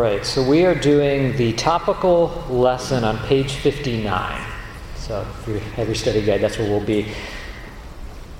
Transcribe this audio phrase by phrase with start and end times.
[0.00, 4.50] Right, so we are doing the topical lesson on page 59.
[4.96, 7.12] So if you have your study guide, that's where we'll be.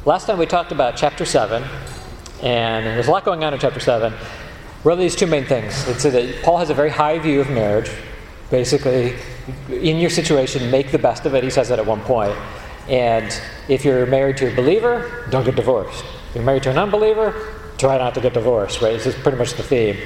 [0.06, 1.62] Last time we talked about chapter 7,
[2.42, 4.10] and there's a lot going on in chapter 7.
[4.84, 5.86] Really, these two main things.
[5.86, 7.90] It's that Paul has a very high view of marriage.
[8.50, 9.16] Basically,
[9.68, 11.44] in your situation, make the best of it.
[11.44, 12.34] He says that at one point.
[12.88, 16.06] And if you're married to a believer, don't get divorced.
[16.30, 17.34] If you're married to an unbeliever,
[17.76, 18.94] try not to get divorced, right?
[18.94, 19.98] This is pretty much the theme.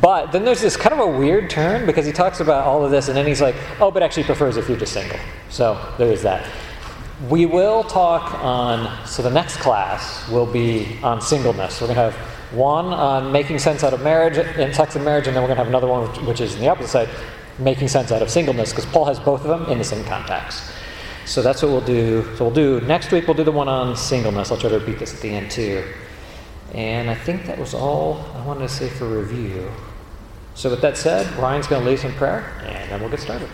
[0.00, 2.90] But then there's this kind of a weird turn because he talks about all of
[2.90, 5.18] this and then he's like, oh, but actually prefers if you're just single.
[5.50, 6.50] So there's that.
[7.28, 11.80] We will talk on, so the next class will be on singleness.
[11.80, 12.14] We're going to have
[12.52, 15.58] one on making sense out of marriage and sex and marriage, and then we're going
[15.58, 17.08] to have another one which is in the opposite side,
[17.60, 20.72] making sense out of singleness, because Paul has both of them in the same context.
[21.24, 22.24] So that's what we'll do.
[22.36, 23.26] So we'll do next week.
[23.26, 24.50] We'll do the one on singleness.
[24.50, 25.84] I'll try to repeat this at the end too.
[26.74, 29.70] And I think that was all I wanted to say for review.
[30.54, 33.48] So, with that said, Ryan's going to lead some prayer, and then we'll get started.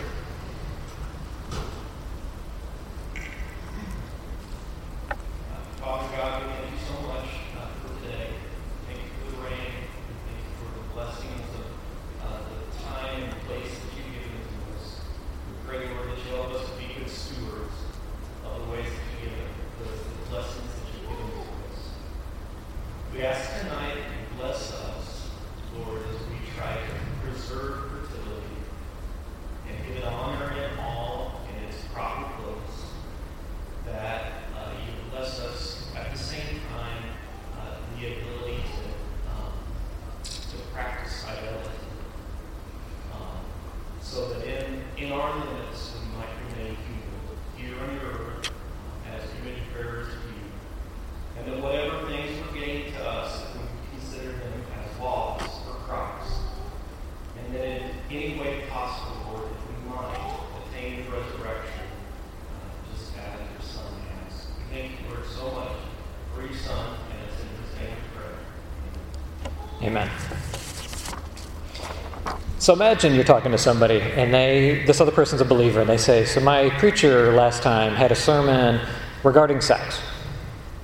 [72.61, 75.97] So imagine you're talking to somebody and they this other person's a believer and they
[75.97, 78.87] say, "So my preacher last time had a sermon
[79.25, 79.99] regarding sex."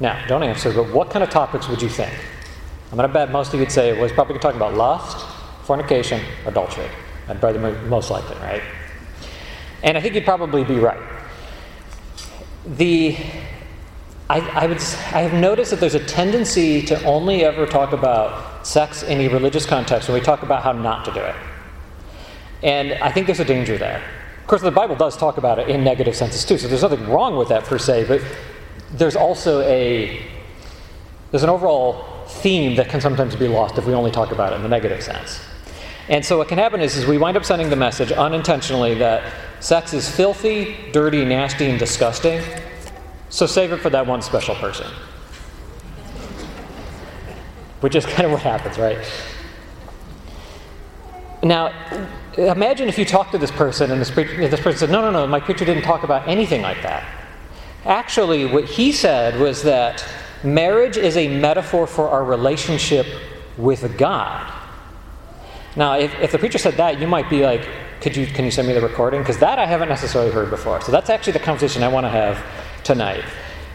[0.00, 2.15] Now, don't answer, but what kind of topics would you think?
[2.91, 5.19] I'm going to bet most of you'd say it was probably talking about lust,
[5.65, 6.88] fornication, adultery.
[7.28, 8.62] I'd probably most likely, right?
[9.82, 11.03] And I think you'd probably be right.
[12.65, 13.19] The
[14.31, 14.78] I, I, would,
[15.12, 19.28] I have noticed that there's a tendency to only ever talk about sex in a
[19.28, 21.36] religious context when we talk about how not to do it.
[22.62, 24.02] And I think there's a danger there.
[24.40, 27.08] Of course, the Bible does talk about it in negative senses too, so there's nothing
[27.08, 28.22] wrong with that per se, but
[28.92, 30.24] there's also a
[31.30, 34.56] there's an overall theme that can sometimes be lost if we only talk about it
[34.56, 35.40] in the negative sense.
[36.08, 39.32] And so what can happen is, is we wind up sending the message unintentionally that
[39.58, 42.40] sex is filthy, dirty, nasty, and disgusting,
[43.28, 44.86] so save it for that one special person.
[47.80, 48.98] Which is kind of what happens, right?
[51.42, 51.72] Now,
[52.36, 55.26] imagine if you talk to this person and this, this person said, No, no, no,
[55.26, 57.06] my preacher didn't talk about anything like that.
[57.84, 60.04] Actually, what he said was that
[60.42, 63.06] marriage is a metaphor for our relationship
[63.56, 64.52] with God.
[65.76, 67.69] Now, if, if the preacher said that, you might be like,
[68.00, 69.20] could you, Can you send me the recording?
[69.20, 70.80] Because that I haven't necessarily heard before.
[70.82, 72.44] So that's actually the conversation I want to have
[72.84, 73.24] tonight.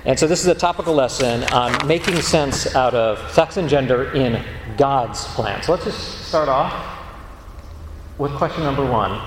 [0.06, 4.12] And so, this is a topical lesson on making sense out of sex and gender
[4.14, 4.44] in
[4.78, 5.62] God's plan.
[5.62, 7.01] So, let's just start off
[8.22, 9.20] with question number one.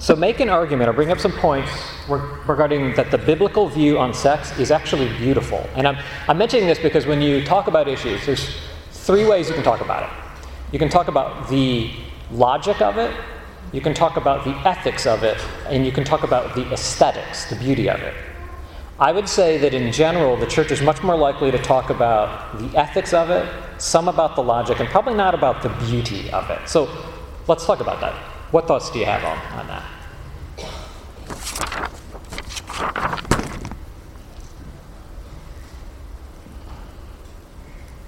[0.00, 1.72] So, make an argument or bring up some points
[2.08, 5.58] regarding that the biblical view on sex is actually beautiful.
[5.74, 5.96] And I'm,
[6.28, 8.54] I'm mentioning this because when you talk about issues, there's
[8.92, 10.10] three ways you can talk about it.
[10.72, 11.90] You can talk about the
[12.30, 13.10] logic of it,
[13.72, 17.46] you can talk about the ethics of it, and you can talk about the aesthetics,
[17.46, 18.14] the beauty of it.
[19.00, 22.58] I would say that in general, the church is much more likely to talk about
[22.58, 23.48] the ethics of it,
[23.78, 26.68] some about the logic, and probably not about the beauty of it.
[26.68, 26.88] So
[27.48, 28.14] let's talk about that.
[28.52, 29.84] What thoughts do you have on, on that?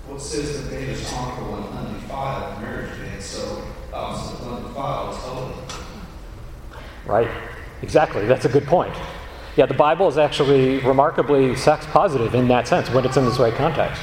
[0.06, 2.90] Well, it says that they is honorable and undefiled marriage
[3.22, 5.54] so um, obviously undefiled is holy.
[7.06, 7.30] Right.
[7.82, 8.26] Exactly.
[8.26, 8.94] That's a good point.
[9.56, 13.38] Yeah, the Bible is actually remarkably sex positive in that sense when it's in this
[13.38, 14.02] right context.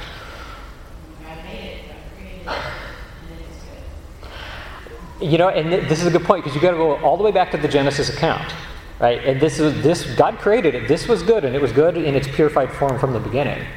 [5.27, 7.23] You know, and this is a good point because you got to go all the
[7.23, 8.49] way back to the Genesis account,
[8.97, 9.21] right?
[9.25, 10.87] And this is this God created it.
[10.87, 13.67] This was good, and it was good in its purified form from the beginning.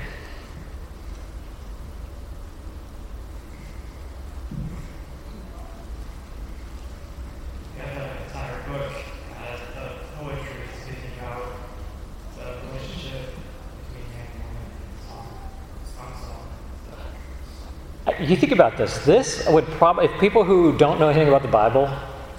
[18.30, 18.98] you think about this.
[19.06, 21.90] This would probably, if people who don't know anything about the Bible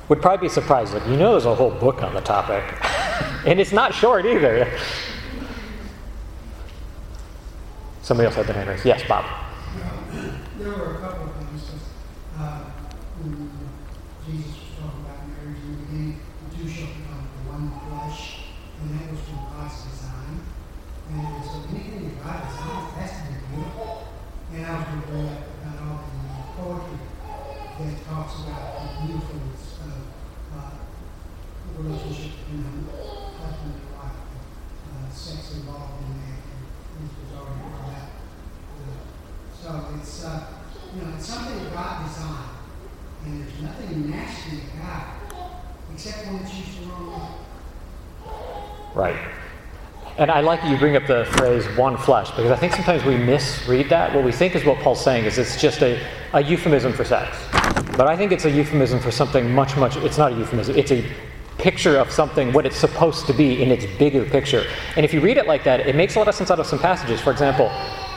[0.07, 0.93] would probably be surprised.
[0.93, 2.63] Like, you know, there's a whole book on the topic,
[3.47, 4.71] and it's not short either.
[8.03, 8.85] Somebody else had their hand raised.
[8.85, 9.25] Yes, Bob.
[10.59, 11.63] There were a couple of things.
[12.37, 12.65] Uh,
[13.21, 13.49] when
[14.27, 16.19] Jesus was talking about marriage in the beginning,
[16.51, 18.45] the two shall become one flesh,
[18.79, 20.37] and that was from God's design.
[21.09, 24.01] And so anything that God designs has to be good.
[24.53, 26.99] And I was going to bring up about all the uh, poetry
[27.79, 29.95] that talks about the beautifulness of
[30.51, 30.75] uh,
[31.71, 32.83] the relationship between
[33.39, 34.11] husband and wife,
[34.91, 38.11] uh, sex involved in that, and this was already brought up.
[38.75, 39.60] Uh,
[39.99, 40.45] it's, uh,
[40.95, 42.49] you know, it's something God designed,
[43.25, 47.21] and there's nothing nasty about it, except when it's used the wrong
[48.25, 48.33] way.
[48.95, 49.31] Right.
[50.17, 53.03] And I like that you bring up the phrase one flesh because I think sometimes
[53.05, 54.13] we misread that.
[54.13, 55.99] What we think is what Paul's saying is it's just a,
[56.33, 57.35] a euphemism for sex.
[57.97, 60.91] But I think it's a euphemism for something much, much, it's not a euphemism, it's
[60.91, 61.05] a
[61.57, 64.65] picture of something, what it's supposed to be in its bigger picture.
[64.95, 66.65] And if you read it like that, it makes a lot of sense out of
[66.65, 67.21] some passages.
[67.21, 67.71] For example,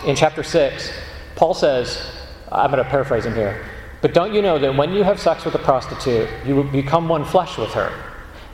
[0.06, 0.92] in chapter 6,
[1.36, 2.10] Paul says,
[2.50, 3.64] I'm going to paraphrase him here,
[4.00, 7.24] but don't you know that when you have sex with a prostitute, you become one
[7.24, 7.92] flesh with her?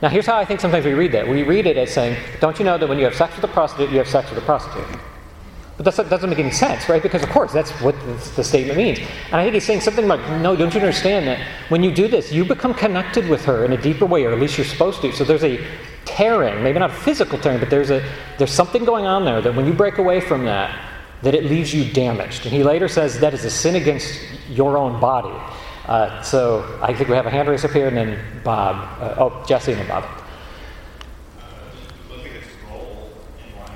[0.03, 1.29] Now, here's how I think sometimes we read that.
[1.29, 3.49] We read it as saying, Don't you know that when you have sex with a
[3.49, 4.87] prostitute, you have sex with a prostitute?
[5.77, 7.03] But that doesn't make any sense, right?
[7.03, 7.95] Because, of course, that's what
[8.37, 8.99] the statement means.
[8.99, 11.39] And I think he's saying something like, No, don't you understand that
[11.69, 14.39] when you do this, you become connected with her in a deeper way, or at
[14.39, 15.13] least you're supposed to.
[15.13, 15.63] So there's a
[16.07, 18.03] tearing, maybe not a physical tearing, but there's, a,
[18.39, 20.90] there's something going on there that when you break away from that,
[21.23, 22.47] that it leaves you damaged.
[22.47, 25.37] And he later says that is a sin against your own body.
[25.87, 28.77] Uh, so I think we have a hand raise up here, and then Bob.
[29.01, 30.05] Uh, oh, Jesse and Bob.
[30.05, 30.11] Uh,
[32.11, 33.73] look at its role in life,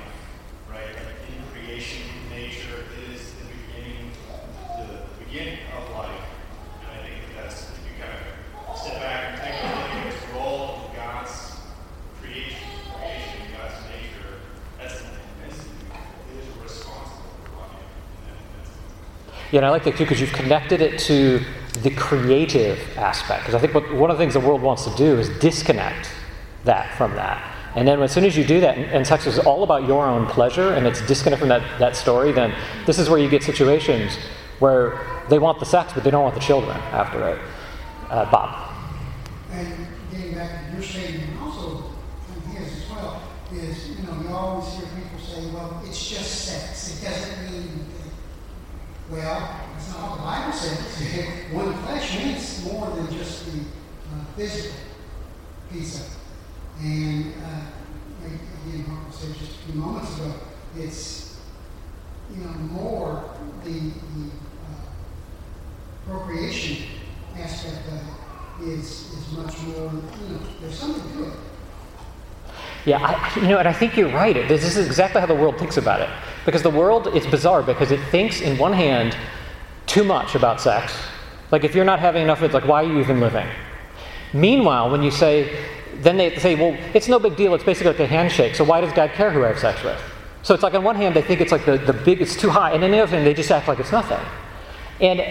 [0.69, 0.95] right?
[0.95, 4.11] Like in creation, nature is the beginning,
[4.77, 6.23] the beginning of life.
[6.81, 8.13] And I think that that's, if you kind
[8.69, 11.35] of step back and take a look at its role in God's
[12.21, 14.39] creation, creation, God's nature,
[14.79, 14.97] that's,
[15.43, 17.91] that's, it is responsible for life.
[18.29, 21.39] And Yeah, I like that too because you've connected it to
[21.81, 23.43] the creative aspect.
[23.43, 26.11] Because I think what, one of the things the world wants to do is disconnect
[26.65, 27.55] that from that.
[27.73, 30.05] And then as soon as you do that, and, and sex is all about your
[30.05, 32.53] own pleasure, and it's disconnected from that, that story, then
[32.85, 34.17] this is where you get situations
[34.59, 34.99] where
[35.29, 37.39] they want the sex, but they don't want the children after it.
[38.09, 38.75] Uh, Bob.
[39.51, 41.93] And getting back to your statement, also
[42.27, 43.23] from his as well,
[43.53, 47.01] is, you know, you always hear people say, well, it's just sex.
[47.01, 47.34] It doesn't.
[49.09, 51.51] Well, that's not what the Bible says.
[51.53, 54.77] One flesh means more than just the uh, physical
[55.71, 56.17] piece of it.
[56.81, 58.25] And uh,
[58.65, 60.33] again, Mark said just a few moments ago,
[60.77, 61.39] it's,
[62.33, 64.29] you know, more the, the
[64.65, 64.85] uh,
[66.07, 66.87] procreation
[67.37, 71.33] aspect of it is, is much more, you know, there's something to it.
[72.85, 74.47] Yeah, I, you know, and I think you're right.
[74.47, 76.09] This is exactly how the world thinks about it.
[76.45, 79.17] Because the world, it's bizarre because it thinks, in one hand,
[79.87, 80.93] too much about sex.
[81.51, 83.47] Like, if you're not having enough of it, like, why are you even living?
[84.33, 85.57] Meanwhile, when you say,
[85.95, 87.55] then they say, well, it's no big deal.
[87.55, 88.55] It's basically like a handshake.
[88.55, 89.99] So why does God care who I have sex with?
[90.43, 92.49] So it's like, on one hand, they think it's like the, the big, it's too
[92.49, 92.73] high.
[92.73, 94.19] And on the other hand, they just act like it's nothing.
[95.01, 95.21] And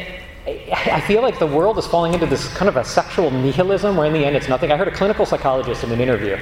[0.47, 4.07] I feel like the world is falling into this kind of a sexual nihilism where
[4.07, 4.73] in the end it's nothing.
[4.73, 6.37] I heard a clinical psychologist in an interview,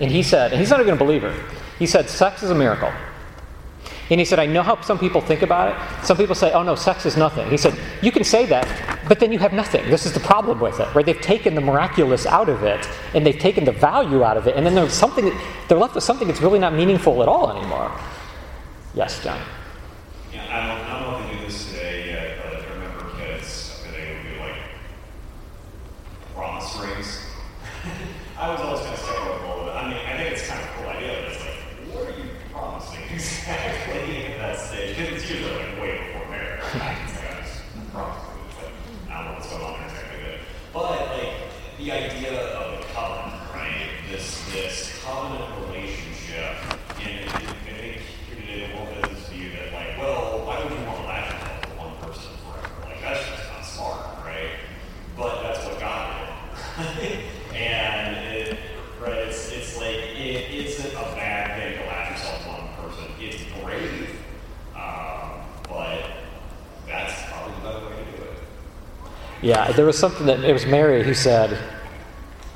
[0.00, 1.34] and he said, and he's not even a believer,
[1.78, 2.92] he said, sex is a miracle.
[4.10, 6.04] And he said, I know how some people think about it.
[6.06, 7.48] Some people say, oh no, sex is nothing.
[7.48, 8.66] He said, you can say that,
[9.08, 9.88] but then you have nothing.
[9.88, 11.06] This is the problem with it, right?
[11.06, 14.56] They've taken the miraculous out of it, and they've taken the value out of it,
[14.56, 15.32] and then there's something,
[15.68, 17.90] they're left with something that's really not meaningful at all anymore.
[18.94, 19.40] Yes, John.
[20.32, 23.10] Yeah, I don't, I don't know if they do this today yet, but I remember
[23.18, 24.56] kids, they would do like
[26.34, 27.18] promise rings.
[28.38, 29.70] I was always kind of skeptical of it.
[29.70, 32.18] I mean, I think it's kind of a cool idea, but it's like, what are
[32.18, 34.96] you promising exactly at that stage?
[34.96, 36.62] Because it's usually like way before marriage.
[36.74, 36.96] Right?
[37.04, 38.72] It's like, I just promise you, it's like,
[39.10, 40.18] I don't know what's going on there exactly.
[40.72, 40.82] But, but
[41.16, 41.32] like
[41.78, 43.88] the idea of a covenant, right?
[44.10, 46.56] This this covenant relationship,
[47.00, 50.84] and I think today the world has this view that like, well, why would you
[50.86, 52.88] want to latch yourself to one person forever?
[52.88, 54.50] Like that's just not smart, right?
[55.16, 56.28] But that's what God
[57.00, 57.18] did,
[57.54, 58.58] and it,
[59.00, 63.04] right, it's it's like it isn't a bad thing to latch yourself to one person.
[63.20, 64.08] It's great,
[64.76, 66.04] um, but
[66.86, 68.38] that's probably the better way to do it.
[69.42, 71.58] Yeah, there was something that it was Mary who said,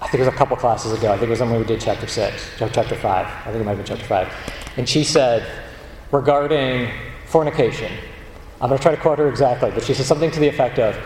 [0.00, 1.08] I think it was a couple classes ago.
[1.12, 3.26] I think it was when we did chapter six, chapter five.
[3.26, 4.32] I think it might have been chapter five.
[4.76, 5.44] And she said,
[6.12, 6.90] regarding
[7.26, 7.90] fornication,
[8.60, 10.78] I'm going to try to quote her exactly, but she said something to the effect
[10.78, 10.96] of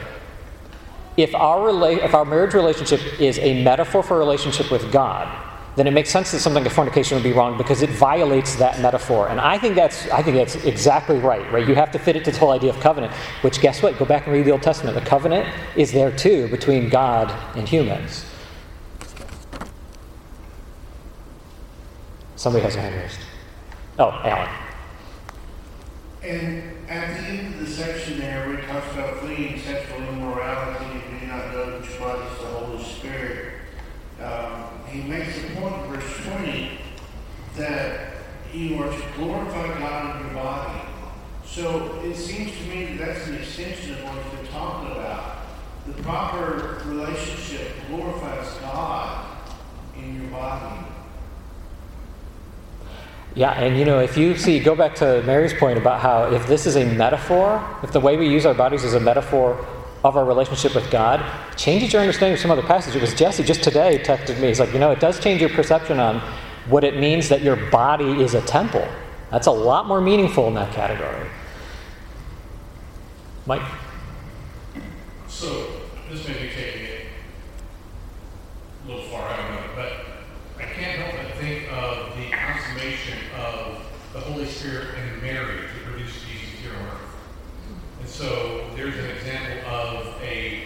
[1.17, 5.29] if our, rela- if our marriage relationship is a metaphor for relationship with God,
[5.81, 8.79] then it makes sense that something like fornication would be wrong because it violates that
[8.83, 9.31] metaphor.
[9.31, 11.67] And I think that's I think that's exactly right, right?
[11.67, 13.99] You have to fit it to the whole idea of covenant, which guess what?
[13.99, 14.95] Go back and read the Old Testament.
[14.95, 18.27] The covenant is there too between God and humans.
[22.37, 23.21] Somebody has a hand raised.
[23.99, 24.51] Oh, Alan.
[26.23, 31.21] And at the end of the section there, it talks about fleeing sexual immorality, and
[31.21, 33.60] do not know your body the Holy Spirit,
[34.23, 36.79] um, he makes the point in verse 20
[37.57, 38.15] that
[38.53, 40.81] you are to glorify God in your body.
[41.45, 45.39] So it seems to me that that's an extension of what he's been talking about.
[45.87, 49.27] The proper relationship glorifies God
[49.97, 50.87] in your body.
[53.35, 56.47] Yeah, and you know, if you see, go back to Mary's point about how if
[56.47, 59.65] this is a metaphor, if the way we use our bodies is a metaphor
[60.03, 61.23] of our relationship with God,
[61.57, 62.97] changes your understanding of some other passage.
[62.97, 64.49] It was Jesse just today texted me.
[64.49, 66.21] He's like, you know, it does change your perception on
[66.69, 68.87] what it means that your body is a temple.
[69.31, 71.29] That's a lot more meaningful in that category.
[73.47, 73.63] Mike?
[75.29, 75.67] So,
[76.11, 77.07] this may be taking it
[78.85, 79.93] a little far, I don't know, but
[80.59, 85.91] I can't help but think of the consummation of the Holy Spirit and Mary to
[85.91, 87.01] produce Jesus here on earth.
[88.01, 90.65] And so, there's an example of a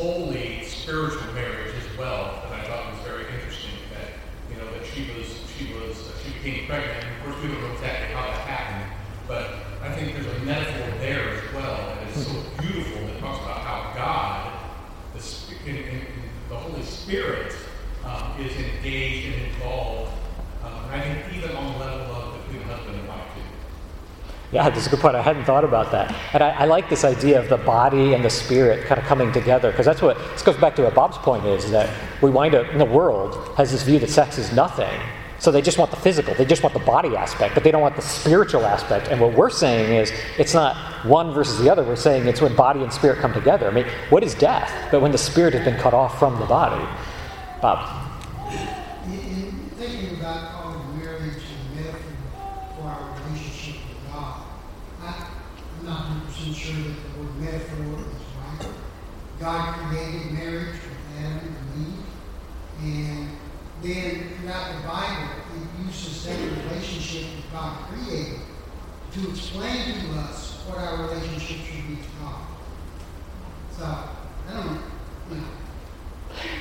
[0.00, 3.76] holy spiritual marriage as well that I thought was very interesting.
[3.92, 4.16] That
[4.48, 7.04] you know that she was she was she became pregnant.
[7.04, 8.96] And of course, we don't know exactly how that happened,
[9.28, 13.44] but I think there's a metaphor there as well, and it's so beautiful that talks
[13.44, 14.72] about how God,
[15.12, 16.02] the, in, in
[16.48, 17.54] the Holy Spirit,
[18.02, 20.12] um, is engaged and involved.
[20.64, 24.32] Um, and I think even on the level of between husband and wife too.
[24.52, 25.14] Yeah, that's a good point.
[25.14, 26.14] I hadn't thought about that.
[26.32, 29.32] And I, I like this idea of the body and the spirit kind of coming
[29.32, 31.88] together because that's what this goes back to what Bob's point is that
[32.20, 34.90] we wind up in the world has this view that sex is nothing.
[35.40, 37.80] So they just want the physical, they just want the body aspect, but they don't
[37.80, 39.08] want the spiritual aspect.
[39.08, 40.76] And what we're saying is it's not
[41.06, 41.82] one versus the other.
[41.82, 43.66] We're saying it's when body and spirit come together.
[43.66, 44.70] I mean, what is death?
[44.90, 46.86] But when the spirit has been cut off from the body.
[47.62, 48.12] Bob.
[49.06, 52.02] In, in thinking about calling marriage a metaphor
[52.76, 54.42] for our relationship with God,
[55.00, 55.26] I,
[55.78, 58.68] I'm not 100% sure that the word metaphor is right.
[59.40, 62.04] God created marriage with Adam and Eve,
[62.82, 63.28] and
[63.82, 68.40] then throughout the Bible, it uses that relationship that God created
[69.12, 72.42] to explain to us what our relationship should be to God.
[73.76, 74.80] So, I don't,
[75.30, 75.42] you know.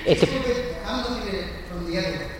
[0.05, 2.31] It's It's a- bit, I'm looking at it from the other way.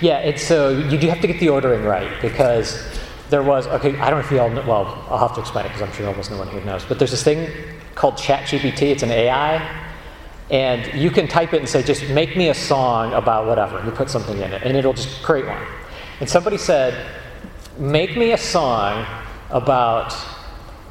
[0.00, 2.78] Yeah, it's so you do have to get the ordering right because
[3.30, 3.98] there was okay.
[3.98, 4.62] I don't know if you all know.
[4.66, 6.84] Well, I'll have to explain it because I'm sure almost no one here knows.
[6.84, 7.50] But there's this thing
[7.96, 8.92] called ChatGPT.
[8.92, 9.60] It's an AI,
[10.50, 13.90] and you can type it and say, "Just make me a song about whatever." You
[13.90, 15.62] put something in it, and it'll just create one.
[16.20, 16.94] And somebody said,
[17.78, 19.04] "Make me a song
[19.50, 20.14] about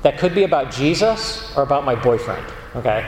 [0.02, 2.46] that could be about Jesus or about my boyfriend."
[2.76, 3.06] Okay.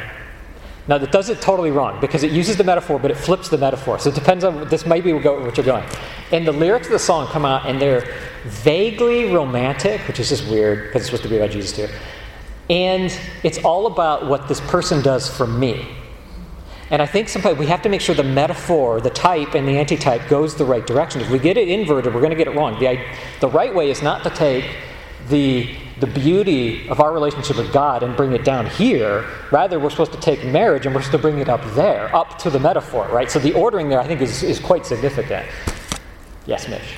[0.89, 3.58] Now, that does it totally wrong because it uses the metaphor, but it flips the
[3.58, 4.00] metaphor.
[4.00, 4.86] So it depends on this.
[4.86, 5.22] Might be what
[5.58, 5.84] you're going.
[6.32, 8.06] And the lyrics of the song come out, and they're
[8.46, 11.89] vaguely romantic, which is just weird because it's supposed to be about Jesus too.
[12.70, 15.88] And it's all about what this person does for me.
[16.90, 19.78] And I think sometimes we have to make sure the metaphor, the type, and the
[19.78, 21.20] antitype goes the right direction.
[21.22, 22.80] If we get it inverted, we're going to get it wrong.
[22.80, 23.04] The,
[23.42, 24.66] the right way is not to take
[25.28, 29.26] the, the beauty of our relationship with God and bring it down here.
[29.52, 32.38] Rather, we're supposed to take marriage and we're supposed to bring it up there, up
[32.40, 33.30] to the metaphor, right?
[33.30, 35.46] So the ordering there, I think, is, is quite significant.
[36.46, 36.96] Yes, Mitch.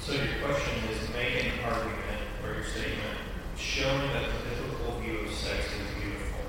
[0.00, 3.18] So your question is making an argument or your statement
[3.56, 6.40] showing that the biblical view of sex is beautiful.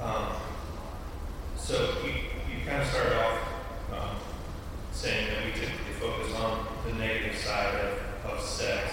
[0.00, 0.36] Um,
[1.56, 3.38] so you, you kind of started off
[3.92, 4.16] um,
[4.92, 8.92] saying that we typically focus on the negative side of, of sex.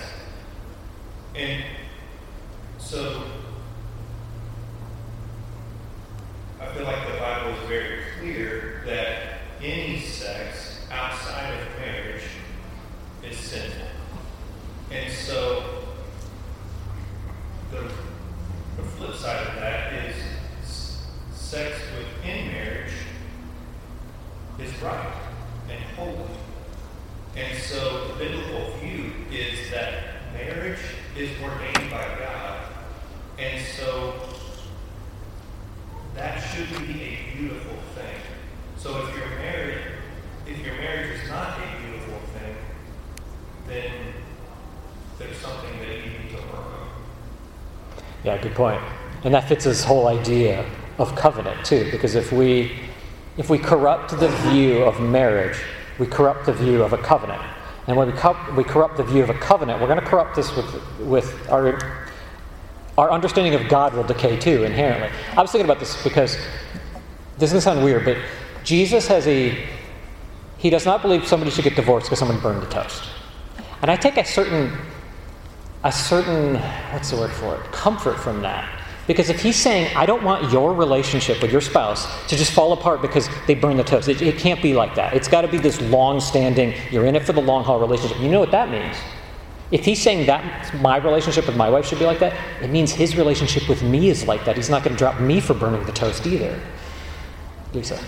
[1.35, 1.63] And
[2.79, 3.23] so
[6.61, 12.23] I feel like the Bible is very clear that any sex outside of marriage
[13.23, 13.87] is sinful.
[14.91, 15.83] And so
[17.71, 17.81] the,
[18.77, 20.15] the flip side of that is
[20.63, 22.93] s- sex within marriage
[24.59, 25.13] is right
[25.69, 26.29] and holy.
[27.35, 30.79] And so the biblical view is that marriage
[31.17, 32.61] is ordained by God.
[33.37, 34.13] And so
[36.13, 38.21] that should be a beautiful thing.
[38.77, 39.81] So if you're married,
[40.47, 42.55] if your marriage is not a beautiful thing,
[43.67, 43.91] then
[45.17, 46.87] there's something that you need to work on.
[48.23, 48.81] Yeah, good point.
[49.23, 50.65] And that fits this whole idea
[50.97, 52.71] of covenant too, because if we
[53.37, 55.57] if we corrupt the view of marriage,
[55.99, 57.41] we corrupt the view of a covenant.
[57.87, 60.35] And when we, co- we corrupt the view of a covenant, we're going to corrupt
[60.35, 62.07] this with, with our,
[62.97, 65.09] our understanding of God will decay too, inherently.
[65.35, 66.37] I was thinking about this because
[67.37, 68.17] this is going to sound weird, but
[68.63, 69.67] Jesus has a,
[70.57, 73.03] he does not believe somebody should get divorced because someone burned the toast.
[73.81, 74.75] And I take a certain,
[75.85, 76.55] a certain,
[76.91, 78.67] what's the word for it, comfort from that.
[79.05, 82.73] Because if he's saying, I don't want your relationship with your spouse to just fall
[82.73, 85.13] apart because they burn the toast, it, it can't be like that.
[85.13, 88.19] It's got to be this long standing, you're in it for the long haul relationship.
[88.19, 88.97] You know what that means?
[89.69, 92.91] If he's saying that my relationship with my wife should be like that, it means
[92.91, 94.55] his relationship with me is like that.
[94.55, 96.59] He's not going to drop me for burning the toast either.
[97.73, 98.03] Lisa.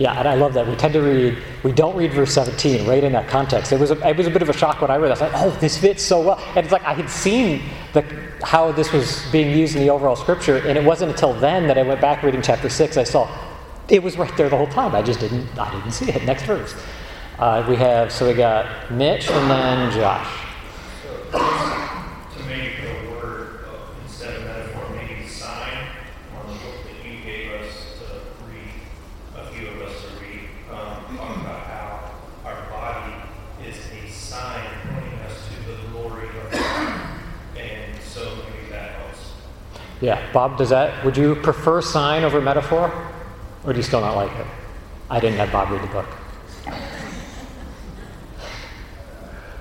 [0.00, 0.66] Yeah, and I love that.
[0.66, 3.70] We tend to read, we don't read verse 17 right in that context.
[3.70, 5.20] It was a, it was a bit of a shock when I read that.
[5.20, 6.38] I was like, oh, this fits so well.
[6.56, 7.60] And it's like I had seen
[7.92, 8.00] the,
[8.42, 11.76] how this was being used in the overall scripture, and it wasn't until then that
[11.76, 13.28] I went back reading chapter 6, I saw
[13.90, 14.94] it was right there the whole time.
[14.94, 16.24] I just didn't, I didn't see it.
[16.24, 16.74] Next verse.
[17.38, 21.76] Uh, we have, so we got Mitch and then Josh.
[40.00, 42.90] Yeah, Bob, does that, would you prefer sign over metaphor?
[43.64, 44.46] Or do you still not like it?
[45.10, 46.06] I didn't have Bob read the book.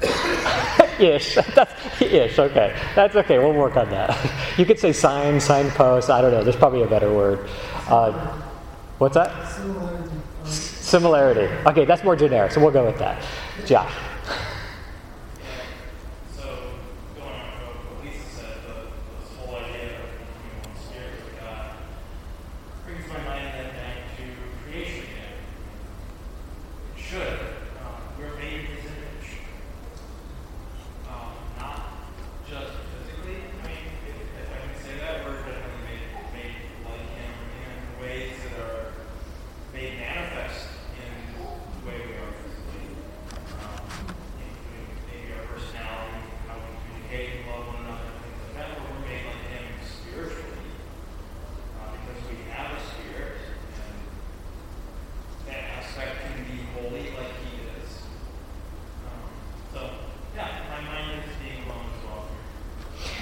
[1.00, 1.36] ish.
[1.56, 2.76] That's ish, okay.
[2.96, 4.18] That's okay, we'll work on that.
[4.60, 7.48] You could say sign, signpost, I don't know, there's probably a better word.
[7.88, 8.12] Uh,
[8.98, 9.32] what's that?
[9.48, 10.20] Similarity.
[10.46, 11.54] Similarity.
[11.66, 13.24] Okay, that's more generic, so we'll go with that.
[13.66, 13.94] Josh.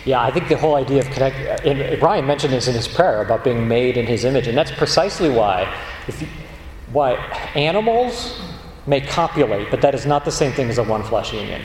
[0.07, 1.35] Yeah, I think the whole idea of connect.
[1.35, 4.57] Uh, and Brian mentioned this in his prayer about being made in His image, and
[4.57, 5.67] that's precisely why,
[6.07, 6.29] if you,
[6.93, 7.15] why
[7.55, 8.39] animals
[8.85, 11.61] may copulate, but that is not the same thing as a one flesh union.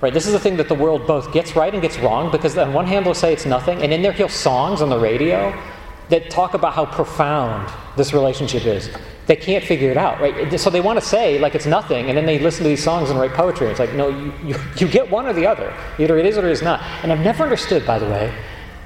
[0.00, 0.12] Right?
[0.12, 2.72] This is the thing that the world both gets right and gets wrong, because on
[2.72, 5.56] one hand they'll say it's nothing, and then hear songs on the radio
[6.08, 8.90] that talk about how profound this relationship is
[9.26, 10.58] they can't figure it out, right?
[10.58, 13.10] So they want to say like it's nothing, and then they listen to these songs
[13.10, 13.66] and write poetry.
[13.66, 15.74] It's like, no, you, you, you get one or the other.
[15.98, 16.80] Either it is or it is not.
[17.02, 18.32] And I've never understood, by the way,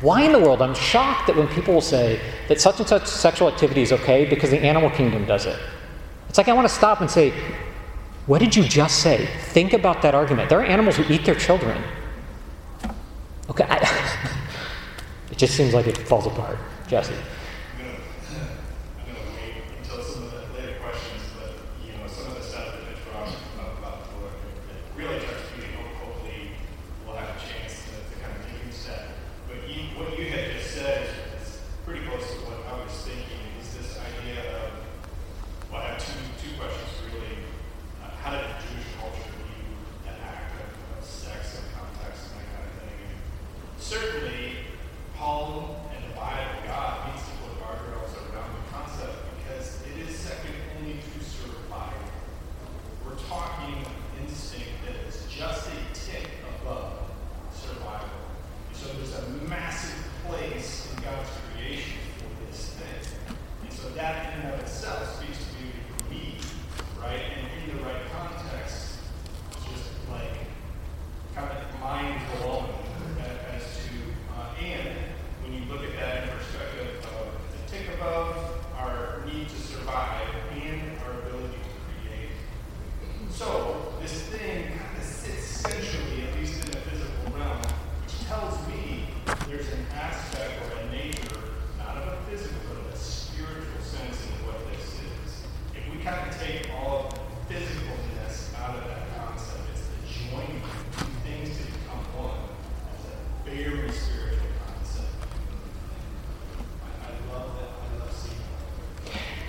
[0.00, 3.06] why in the world I'm shocked that when people will say that such and such
[3.06, 5.58] sexual activity is okay because the animal kingdom does it.
[6.28, 7.34] It's like I want to stop and say,
[8.26, 9.26] what did you just say?
[9.26, 10.48] Think about that argument.
[10.48, 11.82] There are animals who eat their children.
[13.50, 13.76] Okay, I,
[15.30, 16.56] it just seems like it falls apart.
[16.86, 17.14] Jesse.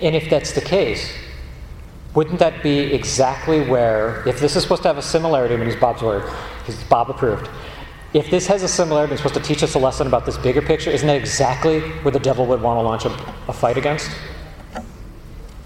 [0.02, 1.12] And if that's the case,
[2.14, 6.02] wouldn't that be exactly where, if this is supposed to have a similarity, I'm Bob's
[6.02, 7.48] word, because Bob approved.
[8.12, 10.60] If this has a similarity and supposed to teach us a lesson about this bigger
[10.60, 14.10] picture, isn't that exactly where the devil would want to launch a, a fight against?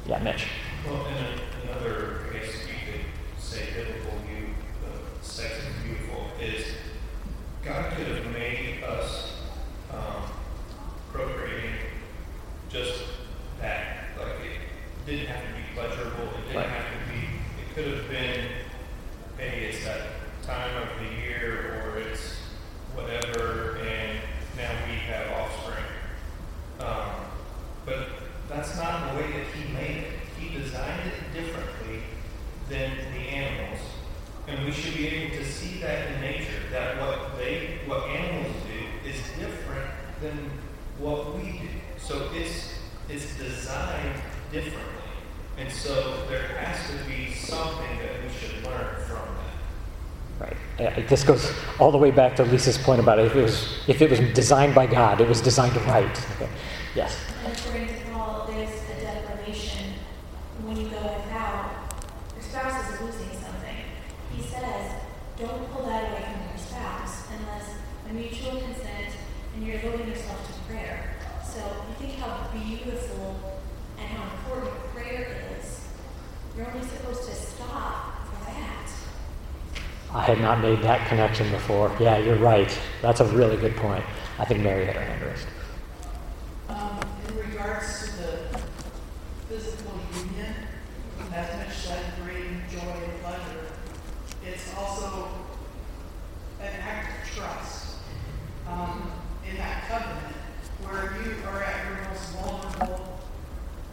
[0.06, 0.46] Yeah, Mitch.
[0.86, 6.66] Well, and another, I guess you could say biblical view of sex is beautiful is
[7.64, 9.32] God could have made us
[9.92, 10.22] um,
[11.12, 11.72] procreating
[12.70, 13.02] just
[13.60, 13.94] that.
[14.16, 14.60] Like it
[15.06, 16.24] didn't have to be pleasurable.
[16.34, 16.68] It didn't Right.
[16.68, 17.28] have to be.
[17.62, 18.48] It could have been
[19.38, 20.02] maybe it's that
[20.42, 22.36] time of the year or it's
[22.94, 24.18] whatever, and
[24.56, 25.84] now we have offspring.
[26.80, 27.10] Um,
[27.84, 28.08] but
[28.48, 30.12] that's not the way that he made it.
[30.38, 32.02] He designed it differently
[32.68, 33.80] than the animals.
[34.48, 38.54] And we should be able to see that in nature, that what they, what animals
[38.66, 39.90] do is different
[40.20, 40.50] than
[40.98, 41.68] what we do.
[41.98, 42.74] So it's,
[43.08, 44.20] it's designed
[44.52, 44.92] differently.
[45.58, 49.26] And so there has to be something that we should learn from
[50.38, 50.56] that.
[51.08, 54.10] This goes all the way back to Lisa's point about if it was if it
[54.10, 56.10] was designed by God, it was designed right.
[56.36, 56.48] Okay.
[56.94, 57.16] Yes.
[57.44, 59.92] And according to Paul, there's a declaration
[60.62, 61.92] when you go without,
[62.34, 63.76] your spouse is losing something.
[64.34, 64.92] He says,
[65.38, 67.68] don't pull that away from your spouse unless
[68.08, 69.14] a mutual consent
[69.54, 71.14] and you're devoting yourself to prayer.
[71.44, 73.60] So you think how beautiful
[73.98, 75.80] and how important prayer is.
[76.56, 78.90] You're only supposed to stop for that.
[80.12, 81.92] I had not made that connection before.
[82.00, 82.76] Yeah, you're right.
[83.00, 84.04] That's a really good point.
[84.38, 85.46] I think Mary had her hand raised.
[86.68, 86.98] Um,
[87.28, 88.60] in regards to the
[89.48, 90.54] physical union,
[91.32, 93.66] as Mitch said, bring joy and pleasure,
[94.44, 95.28] it's also
[96.60, 97.96] an act of trust.
[98.68, 99.12] Um,
[99.48, 100.36] in that covenant,
[100.82, 103.20] where you are at your most vulnerable,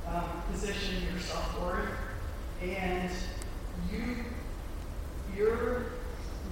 [0.08, 1.90] um, position in your self-worth,
[2.64, 3.12] and
[3.92, 4.26] you,
[5.38, 5.84] your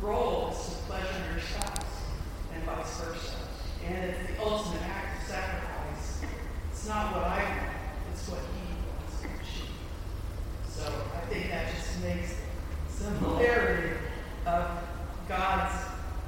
[0.02, 2.02] role is to pleasure your spouse,
[2.54, 3.36] and vice versa.
[3.86, 6.22] And it's the ultimate act of sacrifice.
[6.72, 7.72] It's not what I want,
[8.12, 9.64] it's what he wants and she.
[10.68, 12.36] So I think that just makes
[12.88, 13.98] the similarity
[14.48, 14.72] of
[15.28, 15.86] God's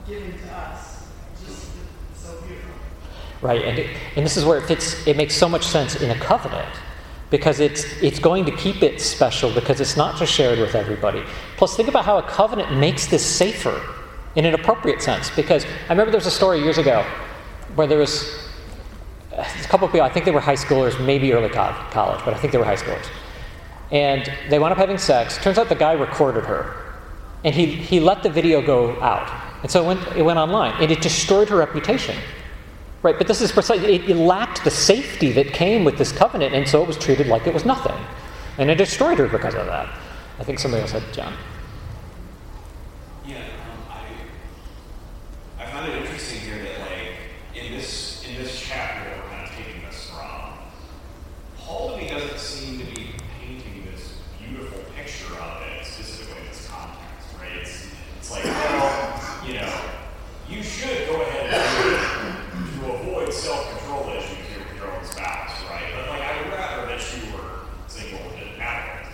[0.07, 1.07] giving to us
[1.43, 1.67] just
[2.15, 2.71] so beautiful.
[3.43, 6.09] Right, and, it, and this is where it fits, it makes so much sense in
[6.11, 6.73] a covenant
[7.29, 11.21] because it's, it's going to keep it special because it's not just shared with everybody.
[11.57, 13.81] Plus, think about how a covenant makes this safer
[14.35, 17.05] in an appropriate sense because I remember there was a story years ago
[17.75, 18.47] where there was
[19.33, 22.33] a couple of people, I think they were high schoolers, maybe early co- college, but
[22.33, 23.07] I think they were high schoolers.
[23.91, 25.37] And they wound up having sex.
[25.37, 26.93] Turns out the guy recorded her.
[27.43, 29.29] And he, he let the video go out.
[29.63, 30.81] And so it went, it went online.
[30.81, 32.15] And it destroyed her reputation.
[33.03, 36.55] Right, but this is precisely, it, it lacked the safety that came with this covenant,
[36.55, 37.97] and so it was treated like it was nothing.
[38.57, 39.93] And it destroyed her because of that.
[40.39, 41.33] I think somebody else had John.
[43.27, 43.43] Yeah, um,
[45.59, 49.29] I I find it interesting here that like in this in this chapter that we're
[49.29, 50.53] kind of taking this from,
[51.57, 56.47] Paul to me doesn't seem to be painting this beautiful picture of it specifically in
[56.47, 57.57] this context, right?
[57.61, 57.87] It's,
[58.17, 59.73] it's like, well, you know,
[60.49, 62.23] you should go ahead and do it
[62.83, 65.89] to avoid self-control issues here with your own spouse, right?
[65.95, 69.13] But like I would rather that you were single and didn't have it.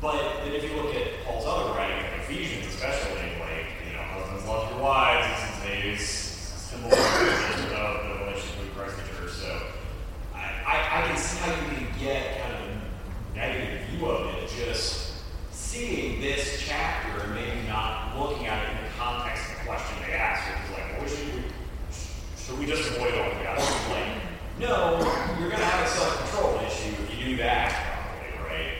[0.00, 4.02] But then if you look at Paul's other writing, like Ephesians especially, like, you know,
[4.02, 9.32] husbands love your wives, this is a symbol of the relationship with Christ and church.
[9.32, 9.66] So
[10.34, 14.34] I, I, I can see how you can get kind of a negative view of
[14.34, 15.12] it just
[15.50, 19.96] seeing this chapter and maybe not looking at it in the context of the question
[20.06, 21.42] they asked, which is like, well, should we,
[22.36, 23.60] should we just avoid altogether?
[23.90, 24.22] Like,
[24.58, 24.98] no,
[25.38, 28.76] you're going to have a self-control issue if you do that, probably, right?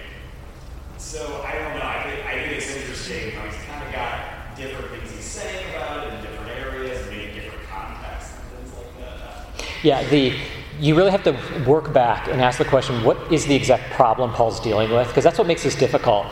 [0.98, 1.82] So I don't know.
[1.82, 5.74] I think, I think it's interesting how he's kind of got different things he's saying
[5.74, 9.66] about it in different areas, and maybe different contexts and things like that.
[9.82, 10.34] Yeah, the
[10.80, 14.32] you really have to work back and ask the question: What is the exact problem
[14.32, 15.08] Paul's dealing with?
[15.08, 16.26] Because that's what makes this difficult.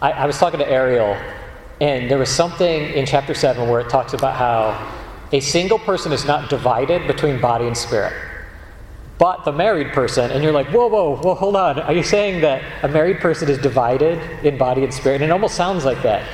[0.00, 1.16] I, I was talking to Ariel,
[1.80, 4.94] and there was something in chapter seven where it talks about how
[5.32, 8.12] a single person is not divided between body and spirit,
[9.18, 10.30] but the married person.
[10.30, 11.80] And you're like, whoa, whoa, whoa, hold on.
[11.80, 15.16] Are you saying that a married person is divided in body and spirit?
[15.16, 16.28] And it almost sounds like that.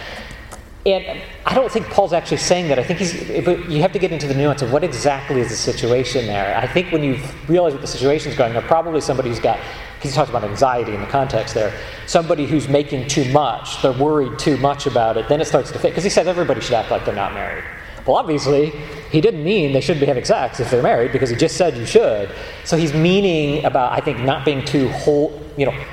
[0.85, 2.79] And I don't think Paul's actually saying that.
[2.79, 5.57] I think he's, you have to get into the nuance of what exactly is the
[5.57, 6.57] situation there.
[6.57, 9.61] I think when you realize what the situation is going, on, probably somebody who's got,
[9.97, 11.73] because he talks about anxiety in the context there,
[12.09, 15.79] somebody who's making too much, they're worried too much about it, then it starts to
[15.79, 15.93] fit.
[15.93, 17.63] Because he says everybody should act like they're not married.
[18.05, 18.71] Well, obviously,
[19.13, 21.77] he didn't mean they shouldn't be having sex if they're married because he just said
[21.77, 22.29] you should.
[22.65, 25.85] So he's meaning about, I think, not being too whole, you know,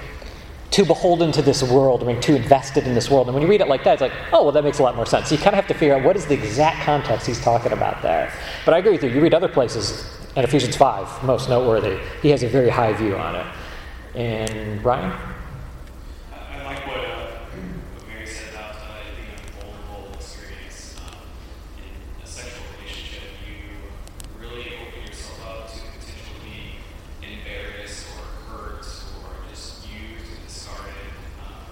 [0.71, 3.27] too beholden to this world, I mean, too invested in this world.
[3.27, 4.95] And when you read it like that, it's like, oh, well, that makes a lot
[4.95, 5.29] more sense.
[5.29, 7.71] So you kind of have to figure out what is the exact context he's talking
[7.71, 8.31] about there.
[8.65, 9.09] But I agree with you.
[9.09, 10.05] You read other places,
[10.35, 13.45] and Ephesians 5, most noteworthy, he has a very high view on it.
[14.15, 15.11] And Brian?
[16.31, 17.31] I I like what, uh,
[17.95, 21.13] what Mary said about uh, it being a vulnerable experience um,
[21.77, 23.23] in a sexual relationship.
[23.47, 26.77] You really open yourself up to potentially
[27.21, 28.85] being embarrassed or hurt
[29.21, 30.93] or just used and discarded.
[31.45, 31.69] Um,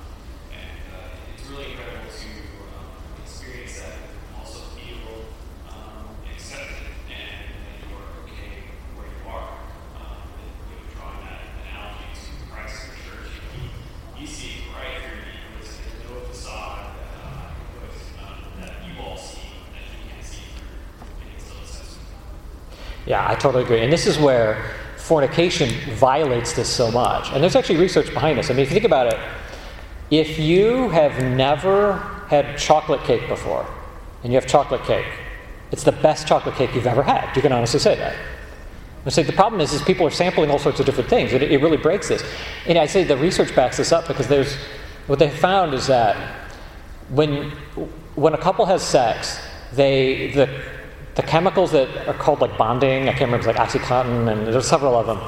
[0.53, 2.29] and uh, it's really incredible to
[2.77, 5.25] um, experience that and also feel
[5.69, 9.57] um, accepted and that you are okay where you are.
[9.97, 14.27] Um, and, you know, drawing that analogy to Christ and the church, you, know, you
[14.27, 15.33] see right through me.
[15.57, 20.23] There's there's no facade that, uh, with, um, that you all see that you can't
[20.25, 20.73] see through,
[21.21, 22.01] and it still accepts me.
[23.05, 23.82] Yeah, I totally agree.
[23.82, 27.32] And this is where fornication violates this so much.
[27.32, 28.50] And there's actually research behind this.
[28.50, 29.19] I mean, if you think about it,
[30.10, 31.93] if you have never
[32.28, 33.65] had chocolate cake before,
[34.23, 35.08] and you have chocolate cake,
[35.71, 37.36] it's the best chocolate cake you've ever had.
[37.36, 38.15] You can honestly say that.
[39.06, 41.32] I say the problem is, is people are sampling all sorts of different things.
[41.32, 42.23] It, it really breaks this.
[42.65, 44.56] And I say the research backs this up because there's
[45.08, 46.17] what they found is that
[47.10, 47.52] when
[48.15, 49.39] when a couple has sex,
[49.71, 50.50] they the
[51.17, 54.67] the chemicals that are called like bonding, I can't remember, it's like OxyContin, and there's
[54.67, 55.19] several of them.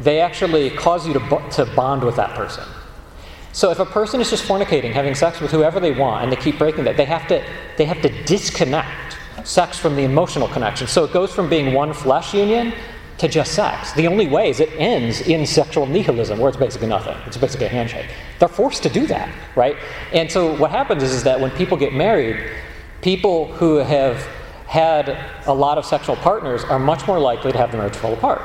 [0.00, 2.64] They actually cause you to to bond with that person.
[3.52, 6.36] So if a person is just fornicating, having sex with whoever they want, and they
[6.36, 7.44] keep breaking that, they have to
[7.76, 10.86] they have to disconnect sex from the emotional connection.
[10.86, 12.72] So it goes from being one flesh union
[13.18, 13.92] to just sex.
[13.92, 17.16] The only way is it ends in sexual nihilism, where it's basically nothing.
[17.26, 18.08] It's basically a handshake.
[18.38, 19.76] They're forced to do that, right?
[20.12, 22.48] And so what happens is, is that when people get married,
[23.00, 24.24] people who have
[24.72, 28.14] had a lot of sexual partners are much more likely to have the marriage fall
[28.14, 28.40] apart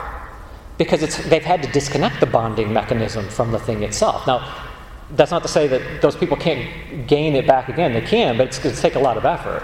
[0.78, 4.28] because they've had to disconnect the bonding mechanism from the thing itself.
[4.28, 4.40] Now,
[5.12, 7.94] that's not to say that those people can't gain it back again.
[7.94, 9.64] They can, but it's going to take a lot of effort.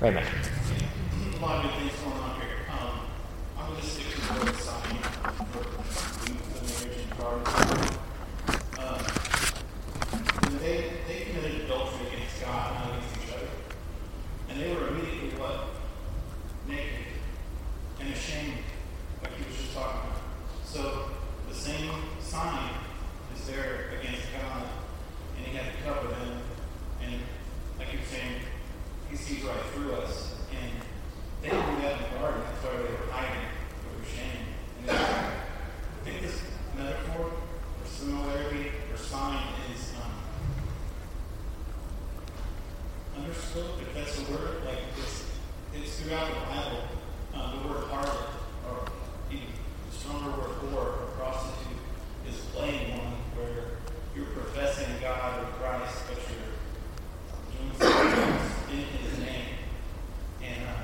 [0.00, 0.26] Raymond.
[0.26, 2.48] A lot of good things going on here.
[2.72, 3.00] Um,
[3.56, 4.96] I'm going to stick to the word sign
[5.52, 7.46] for the marriage and garden.
[8.80, 8.98] Um,
[10.42, 13.48] when they, they committed adultery against God, not against each other.
[14.48, 15.68] And they were immediately what?
[16.68, 17.06] Naked
[18.00, 18.58] and ashamed,
[19.22, 20.20] like he was just talking about.
[20.64, 20.80] So
[21.48, 22.70] the same sign
[23.36, 24.64] is there against God,
[25.36, 26.40] and he had to cover them.
[27.00, 27.12] And
[27.78, 28.40] like you were saying,
[29.10, 30.34] he sees right through us.
[30.50, 30.70] And
[31.40, 32.42] they didn't do that in the garden.
[32.50, 33.44] That's why they were hiding.
[33.78, 34.46] They were ashamed.
[34.80, 35.32] And it's-
[36.02, 36.40] I think this
[36.76, 40.12] metaphor or similarity or sign is um,
[43.22, 44.64] understood, if that's a word.
[44.64, 45.24] Like it's,
[45.74, 46.82] it's throughout the Bible.
[47.34, 48.28] Um, the word harlot,
[48.68, 48.88] or
[49.30, 49.46] even
[49.90, 51.78] the stronger word whore or prostitute,
[52.28, 53.78] is playing one where
[54.14, 56.48] you're professing God or Christ, but you're
[57.52, 59.48] doing something else in His name.
[60.42, 60.82] And uh,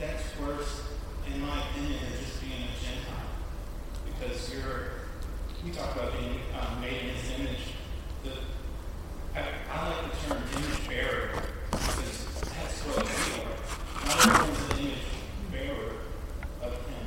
[0.00, 0.82] that's worse,
[1.26, 3.28] in my opinion, than just being a Gentile.
[4.06, 4.88] Because you're,
[5.64, 7.74] we talk about being um, made in His image.
[8.24, 8.30] The,
[9.38, 14.06] I, I like the term image bearer because that's what we are.
[14.06, 15.06] Not everyone's an image
[15.52, 15.92] bearer
[16.62, 17.04] of Him.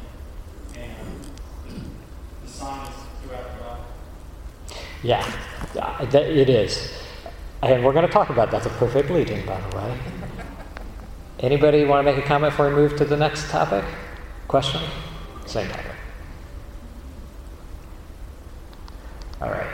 [0.75, 1.25] And
[1.67, 3.85] the, the sign is throughout the Bible.
[5.03, 5.25] Yeah,
[5.79, 6.93] uh, yeah, it is.
[7.63, 8.63] And we're going to talk about that.
[8.63, 9.97] That's a perfect lead-in, by the way.
[11.39, 13.83] Anybody want to make a comment before we move to the next topic?
[14.47, 14.81] Question?
[15.45, 15.85] Same topic.
[19.41, 19.67] All right.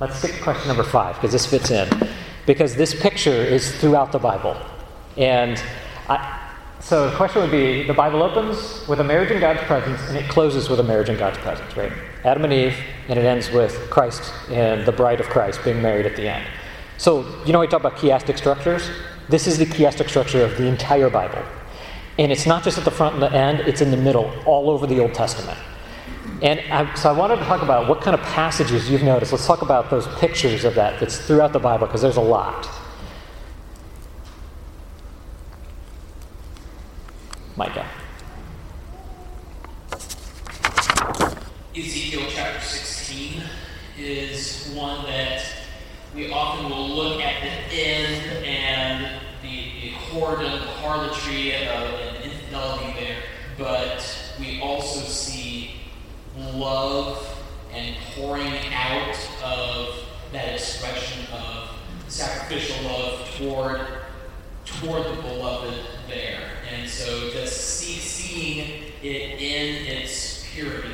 [0.00, 1.88] Let's stick to question number five because this fits in.
[2.46, 4.56] Because this picture is throughout the Bible.
[5.16, 5.62] And
[6.08, 6.50] I,
[6.80, 10.16] so the question would be the Bible opens with a marriage in God's presence and
[10.16, 11.92] it closes with a marriage in God's presence, right?
[12.24, 12.76] Adam and Eve,
[13.08, 16.46] and it ends with Christ and the bride of Christ being married at the end.
[16.96, 18.88] So, you know, we talk about chiastic structures?
[19.28, 21.42] This is the chiastic structure of the entire Bible.
[22.18, 24.70] And it's not just at the front and the end, it's in the middle, all
[24.70, 25.58] over the Old Testament.
[26.42, 29.32] And I, so I wanted to talk about what kind of passages you've noticed.
[29.32, 32.68] Let's talk about those pictures of that that's throughout the Bible, because there's a lot.
[37.56, 37.86] Micah.
[41.74, 43.42] Ezekiel chapter 16
[43.98, 45.42] is one that
[46.14, 52.24] we often will look at the end and the, the whoredom, the harlotry, uh, and
[52.24, 53.22] infidelity there,
[53.56, 55.76] but we also see
[56.36, 57.38] love
[57.72, 59.94] and pouring out of
[60.30, 61.70] that expression of
[62.08, 63.80] sacrificial love toward
[64.66, 66.50] toward the beloved there.
[66.70, 70.92] And so just see, seeing it in its purity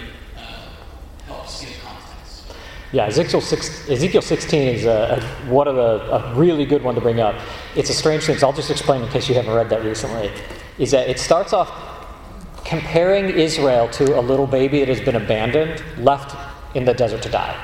[1.29, 2.45] helps give context.
[2.93, 6.95] Yeah, Ezekiel, six, Ezekiel 16 is a, a, one of the, a really good one
[6.95, 7.35] to bring up.
[7.77, 10.31] It's a strange thing, so I'll just explain in case you haven't read that recently.
[10.79, 11.71] Is that it starts off
[12.65, 16.37] comparing Israel to a little baby that has been abandoned, left
[16.75, 17.57] in the desert to die.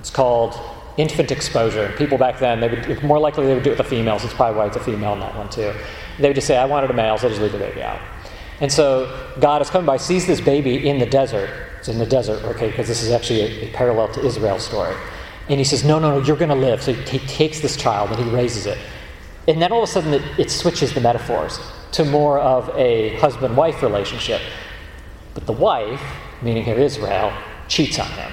[0.00, 0.58] It's called
[0.96, 1.94] infant exposure.
[1.96, 4.24] People back then, they would more likely they would do it with the females.
[4.24, 5.72] It's probably why it's a female in that one too.
[6.18, 8.00] They would just say, "I wanted a male, so I just leave the baby out."
[8.60, 11.50] And so God is coming by, sees this baby in the desert.
[11.78, 14.94] It's in the desert, okay, because this is actually a, a parallel to Israel's story.
[15.48, 16.82] And he says, No, no, no, you're going to live.
[16.82, 18.78] So he takes this child and he raises it.
[19.46, 21.58] And then all of a sudden it, it switches the metaphors
[21.92, 24.42] to more of a husband wife relationship.
[25.34, 26.02] But the wife,
[26.42, 27.32] meaning here Israel,
[27.68, 28.32] cheats on him.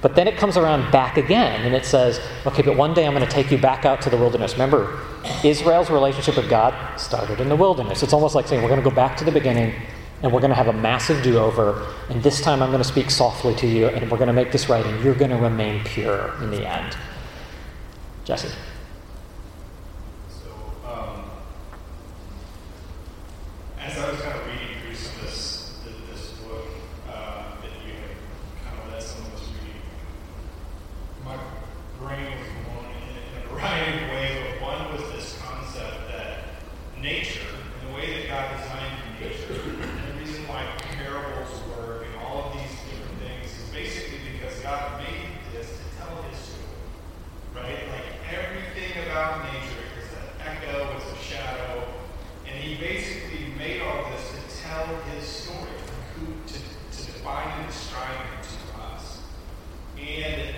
[0.00, 3.14] But then it comes around back again and it says, okay, but one day I'm
[3.14, 4.52] going to take you back out to the wilderness.
[4.52, 5.00] Remember,
[5.42, 8.02] Israel's relationship with God started in the wilderness.
[8.02, 9.74] It's almost like saying, we're going to go back to the beginning
[10.22, 11.86] and we're going to have a massive do over.
[12.08, 14.52] And this time I'm going to speak softly to you and we're going to make
[14.52, 16.96] this right and you're going to remain pure in the end.
[18.26, 18.48] Jesse.
[20.28, 20.50] So,
[20.84, 21.30] um,
[23.80, 25.78] as I was kind of reading through some of this,
[26.10, 26.66] this book
[27.08, 29.80] uh, that you had kind of led some of us reading,
[31.24, 31.38] my
[32.00, 34.54] brain was blown in, in a variety of ways.
[34.58, 36.46] But one was this concept that
[37.00, 40.66] nature, and the way that God designed nature, and the reason why
[40.98, 45.96] parables work and all of these different things is basically because God made this to
[45.96, 46.56] tell His story
[47.56, 47.88] right?
[47.88, 51.84] Like everything about nature is an echo, it's a shadow,
[52.46, 55.70] and he basically made all this to tell his story,
[56.14, 59.18] who, to, to define and describe him to us.
[59.98, 60.54] And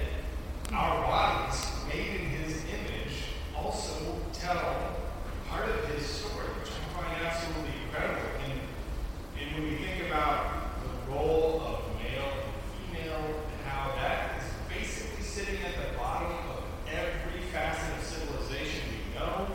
[0.72, 3.24] our bodies, made in his image,
[3.57, 4.96] also tell
[5.48, 8.28] part of his story, which I find absolutely incredible.
[8.44, 8.61] And,
[9.40, 12.52] and when we think about the role of male and
[12.92, 18.83] female, and how that is basically sitting at the bottom of every facet of civilization
[18.90, 19.46] we know,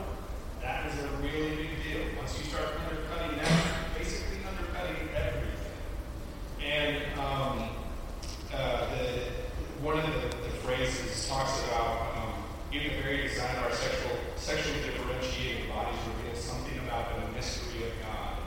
[0.60, 2.02] that is a really big deal.
[2.16, 5.76] Once you start undercutting that, you're basically undercutting everything.
[6.64, 7.68] And um,
[8.52, 9.30] uh, the,
[9.82, 12.32] one of the, the phrases talks about um,
[12.72, 17.84] even the very design of our sexual, sexually differentiated bodies reveals something about the mystery
[17.84, 18.38] of God.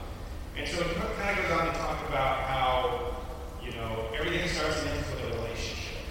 [0.56, 3.16] And so it kind of goes on to talk about how,
[3.62, 6.02] you know, everything starts and ends with a relationship.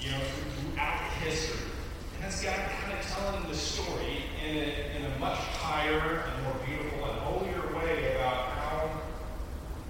[0.00, 1.70] You know, throughout history.
[2.16, 6.42] And that's God kind of telling the story in a, in a much higher and
[6.42, 8.90] more beautiful and holier way about how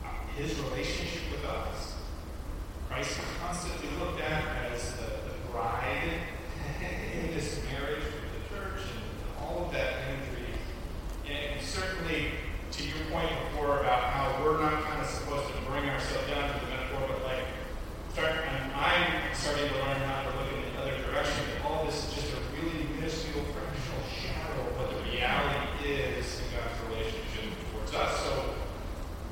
[0.04, 1.94] uh, his relationship with us.
[2.88, 6.20] Christ is constantly looked at as the, the bride
[7.12, 10.54] in this marriage with the church and all of that imagery.
[11.26, 12.30] And certainly,
[12.70, 16.54] to your point before about how we're not kind of supposed to bring ourselves down
[16.54, 17.46] to the metaphor, but like,
[18.12, 21.42] start, and I'm starting to learn how to look in the other direction.
[21.50, 26.38] That all this is just a really minuscule, fractional shadow of what the reality is
[26.38, 28.22] in God's relationship towards us.
[28.22, 28.54] So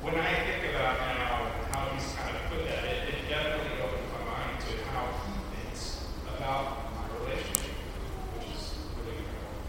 [0.03, 4.07] when I think about now how he's kind of put that, it, it definitely opens
[4.11, 7.71] my mind to how he thinks about my relationship,
[8.35, 9.63] which is really incredible.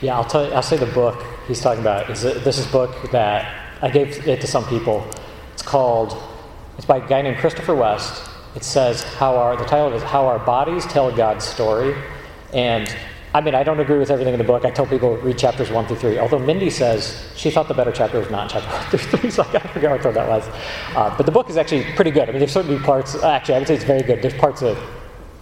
[0.00, 3.10] Yeah, I'll tell you, I'll say the book he's talking about is this is book
[3.12, 5.06] that I gave it to some people.
[5.52, 6.16] It's called,
[6.78, 8.30] it's by a guy named Christopher West.
[8.56, 11.94] It says how our, the title is How Our Bodies Tell God's Story.
[12.54, 12.94] And
[13.34, 14.64] I mean, I don't agree with everything in the book.
[14.64, 16.18] I tell people read chapters one through three.
[16.18, 19.42] Although Mindy says she thought the better chapter was not chapter one through three, so
[19.42, 20.48] I figure which one that was.
[20.96, 22.28] Uh, but the book is actually pretty good.
[22.28, 23.14] I mean, there's certainly parts.
[23.22, 24.22] Actually, I would say it's very good.
[24.22, 24.76] There's parts that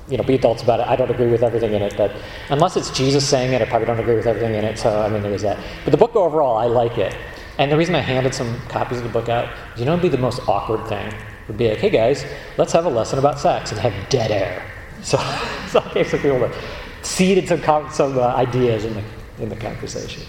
[0.08, 0.86] you know, be adults about it.
[0.86, 2.16] I don't agree with everything in it, but
[2.48, 4.78] unless it's Jesus saying it, I probably don't agree with everything in it.
[4.78, 5.58] So I mean, there is that.
[5.84, 7.14] But the book overall, I like it.
[7.58, 10.08] And the reason I handed some copies of the book out, you know, would be
[10.08, 11.12] the most awkward thing
[11.48, 12.24] would be like, hey guys,
[12.58, 14.70] let's have a lesson about sex and have dead air.
[15.02, 15.16] So,
[15.68, 16.54] so I gave some people to
[17.02, 19.02] seeded some some uh, ideas in the
[19.40, 20.22] in the conversation.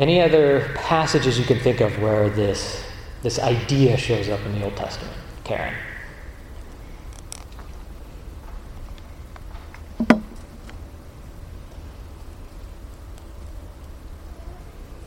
[0.00, 2.82] Any other passages you can think of where this
[3.22, 5.74] this idea shows up in the Old Testament, Karen?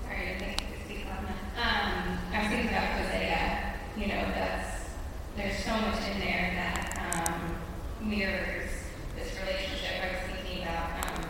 [0.03, 1.39] Sorry, I didn't speak on that.
[1.57, 4.91] Um, I was thinking about Hosea, you know, that's,
[5.35, 7.55] there's so much in there that, um,
[8.07, 8.69] mirrors
[9.15, 10.03] this relationship.
[10.03, 11.25] I was thinking about, um,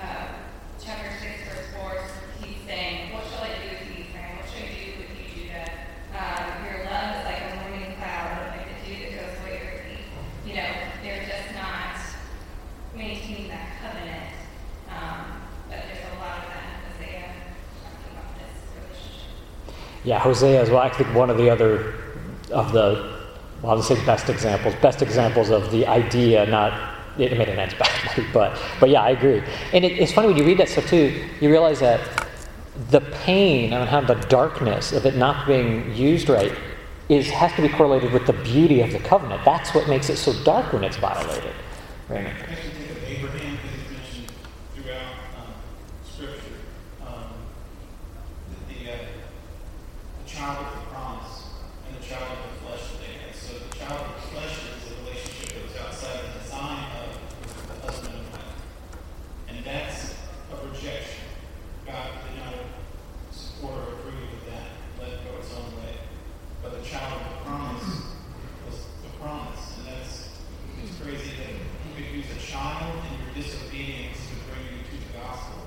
[0.00, 0.28] uh,
[0.82, 1.92] chapter six, verse four,
[2.42, 4.36] he's saying, what shall I do with you, Ephraim?
[4.38, 5.68] What shall I do with you, Judah?
[6.16, 10.00] Uh, your love is like a morning cloud, like the dew that goes away early.
[10.44, 10.70] You know,
[11.02, 11.96] they're just not
[12.96, 14.34] maintaining that covenant.
[14.90, 17.24] Um, but there's a lot of that in Hosea
[17.80, 19.38] talking about this relationship.
[20.04, 21.94] Yeah, Hosea is well, I think one of the other
[22.50, 23.18] of the
[23.62, 26.72] well, I'll say best examples, best examples of the idea, not
[27.18, 29.42] it made it ends badly, but but yeah, I agree.
[29.72, 32.00] And it, it's funny when you read that stuff too, you realize that
[32.90, 36.56] the pain and how the darkness of it not being used right
[37.08, 39.44] is has to be correlated with the beauty of the covenant.
[39.44, 41.52] That's what makes it so dark when it's violated.
[42.08, 42.36] Raymond.
[42.42, 44.32] I can think of Abraham because he's mentioned
[44.74, 45.52] throughout um,
[46.04, 46.56] Scripture.
[47.06, 47.34] Um,
[48.68, 48.96] the, the, uh,
[50.24, 51.44] the child of the promise
[51.86, 53.34] and the child of the flesh that they had.
[53.34, 57.08] So the child of the flesh is a relationship that was outside the design of
[57.68, 58.54] the husband and wife.
[59.48, 60.14] And that's
[60.50, 61.26] a rejection.
[61.86, 62.54] God did not
[63.30, 64.66] support or agree with that,
[65.00, 65.98] let it go its own way.
[66.62, 67.84] But the child of the promise
[68.66, 69.78] was the promise.
[69.78, 70.28] And that's
[70.82, 74.96] it's crazy that you could use a child and your disobedience to bring you to
[75.06, 75.60] the gospel.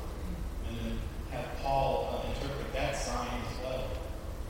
[0.68, 1.00] And then
[1.32, 3.84] have Paul uh, interpret that sign as well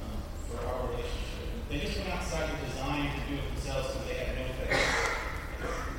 [0.03, 1.47] um, for our relationship.
[1.69, 5.09] They just went outside the design to do it themselves because they had no faith.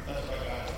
[0.06, 0.70] That's what I got.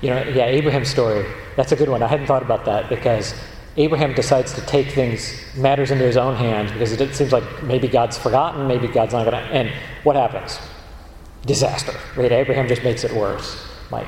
[0.00, 1.26] You know, yeah, Abraham's story.
[1.56, 2.02] That's a good one.
[2.02, 3.34] I hadn't thought about that because
[3.76, 7.88] Abraham decides to take things, matters into his own hands because it seems like maybe
[7.88, 9.50] God's forgotten, maybe God's not going to.
[9.52, 9.72] And
[10.04, 10.58] what happens?
[11.44, 11.94] Disaster.
[12.16, 12.30] Right?
[12.32, 13.66] Abraham just makes it worse.
[13.90, 14.06] Mike.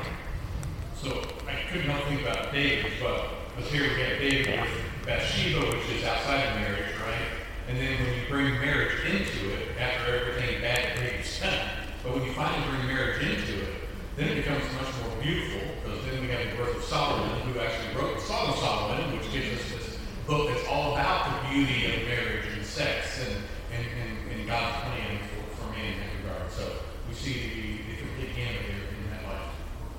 [0.95, 3.25] So I couldn't help think about David as well.
[3.55, 4.61] Because here we have David Yeah.
[4.61, 4.71] with
[5.05, 7.27] Bathsheba, which is outside of marriage, right?
[7.69, 11.59] And then when you bring marriage into it, after everything bad that David's done,
[12.03, 13.69] but when you finally bring marriage into it,
[14.17, 17.59] then it becomes much more beautiful, because then we have the birth of Solomon, who
[17.59, 21.49] actually wrote the Song of Solomon, which gives us this book that's all about the
[21.49, 23.37] beauty of marriage and sex and,
[23.77, 26.51] and, and, and God's plan for, for man in that regard.
[26.51, 26.67] So
[27.07, 29.41] we see the, the complete gamut here in that life.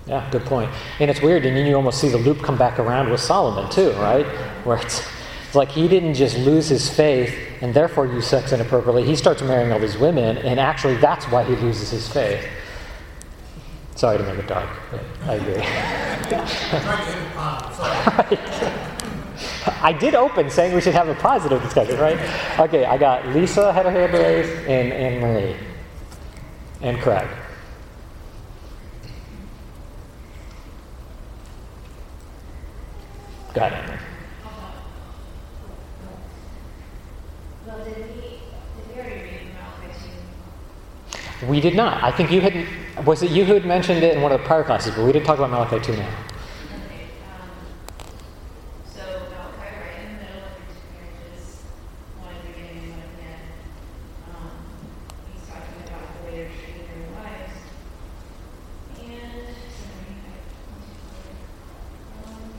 [0.06, 0.70] Yeah, good point.
[0.98, 3.70] And it's weird, and then you almost see the loop come back around with Solomon
[3.70, 4.26] too, right?
[4.66, 5.00] Where it's,
[5.46, 9.04] it's like he didn't just lose his faith and therefore use sex inappropriately.
[9.04, 12.44] He starts marrying all these women, and actually that's why he loses his faith.
[13.98, 14.68] Sorry to make it dark,
[15.26, 15.54] I agree.
[15.54, 18.38] Trying to end the problem, sorry.
[19.82, 22.16] I did open saying we should have a positive discussion, right?
[22.60, 25.56] Okay, I got Lisa had her hand raised, and Anne Marie,
[26.80, 27.26] and Craig.
[33.52, 33.98] Go ahead, Anne Marie.
[37.66, 39.92] Well, did we, did we already read Malachi
[41.40, 41.46] two?
[41.48, 42.00] We did not.
[42.04, 42.64] I think you had.
[43.04, 44.94] Was it you who had mentioned it in one of the prior classes?
[44.94, 46.08] But we didn't talk about Malachi 2 now.
[46.08, 47.48] Okay, um,
[48.84, 51.62] so Malachi right in the middle of your two marriages,
[52.20, 53.46] one at the beginning and one at the end.
[54.34, 54.50] Um,
[55.32, 57.56] he's talking about the way they're treating their wives.
[58.98, 59.46] And,
[59.78, 60.42] sorry, I,
[62.26, 62.50] um,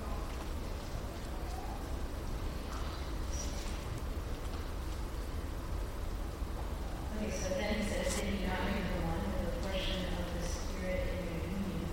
[7.22, 10.24] Okay, so then he says, did you not make the one with a portion of
[10.32, 11.92] the spirit in your union?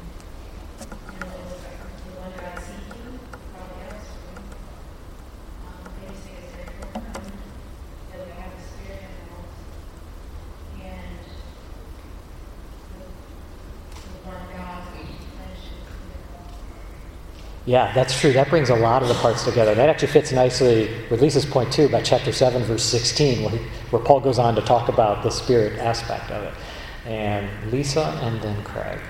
[0.79, 3.19] And what was that, the one God seeking,
[3.51, 4.07] probably else.
[5.67, 7.43] Um, they just think it's very important
[8.15, 9.59] that we have the spirit involved.
[10.79, 11.19] And
[12.95, 15.83] the, the one God, friendship,
[17.67, 18.33] Yeah, that's true.
[18.33, 19.75] That brings a lot of the parts together.
[19.75, 23.59] That actually fits nicely with Lisa's point too about chapter seven, verse sixteen, where, he,
[23.91, 26.55] where Paul goes on to talk about the spirit aspect of it.
[27.07, 29.01] And Lisa, and then Craig.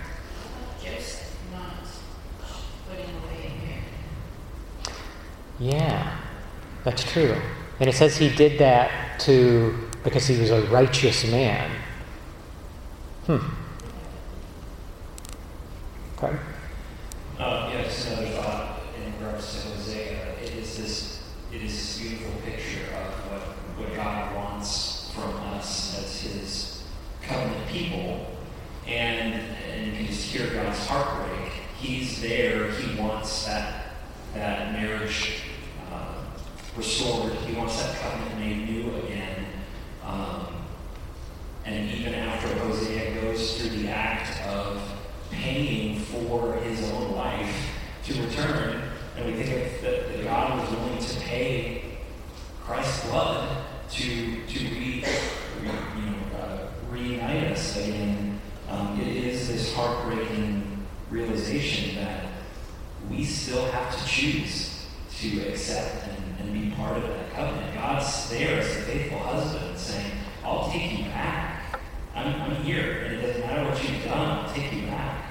[0.82, 1.86] Joseph not
[2.88, 3.82] putting away Mary.
[5.58, 6.18] Yeah,
[6.82, 7.36] that's true.
[7.78, 11.70] And it says he did that to because he was a righteous man.
[13.26, 13.38] Hmm.
[16.16, 16.36] Craig.
[17.38, 20.36] Um, yeah, just another thought in regards to Hosea.
[20.42, 23.42] It is this, it is this beautiful picture of what,
[23.76, 26.84] what God wants from us as His
[27.20, 28.26] covenant people,
[28.86, 29.34] and
[29.68, 31.52] and you can just hear God's heartbreak.
[31.78, 32.70] He's there.
[32.70, 33.92] He wants that
[34.32, 35.42] that marriage
[35.92, 36.22] uh,
[36.74, 37.34] restored.
[37.34, 39.44] He wants that covenant made new again.
[40.02, 40.46] Um,
[41.66, 44.80] and even after Hosea goes through the act of
[45.32, 47.70] paying for his own life
[48.04, 48.80] to return,
[49.16, 51.98] and we think of that, that God was willing to pay
[52.62, 55.04] Christ's blood to to re,
[55.60, 56.68] re, you know, uh,
[57.74, 58.40] again.
[58.68, 62.26] Um, it is this heartbreaking realization that
[63.10, 64.86] we still have to choose
[65.18, 67.74] to accept and, and be part of that covenant.
[67.74, 70.12] God's there as a faithful husband saying,
[70.44, 71.80] I'll take you back.
[72.14, 75.24] I'm, I'm here, and it doesn't matter what you've done, I'll take you back.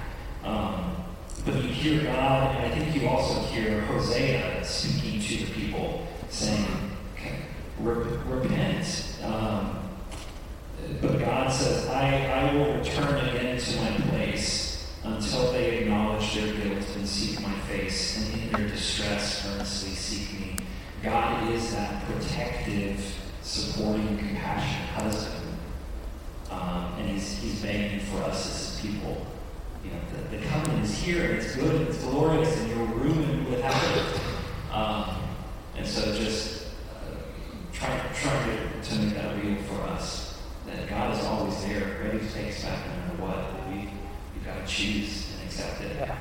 [0.44, 0.96] Um,
[1.44, 6.06] but you hear God, and I think you also hear Hosea speaking to the people,
[6.28, 6.66] saying,
[7.14, 7.36] "Okay,
[7.78, 9.18] re- repent.
[9.24, 9.85] Um,
[11.00, 16.54] but God says, I, I will return again to my place until they acknowledge their
[16.54, 20.56] guilt and seek my face, and in their distress earnestly seek me.
[21.02, 25.42] God is that protective, supporting, compassionate husband.
[26.50, 29.26] Um, and he's, he's begging for us as people.
[29.84, 29.98] You know,
[30.30, 33.96] the, the covenant is here, and it's good, and it's glorious, and you're ruined without
[33.96, 34.20] it.
[34.72, 35.16] Um,
[35.76, 37.16] and so just uh,
[37.72, 40.25] try, try to, to make that real for us.
[40.76, 43.52] That God is always there, ready to take us back no matter what.
[43.52, 43.88] But we,
[44.34, 45.96] we've got to choose and accept it.
[45.96, 46.18] Yeah.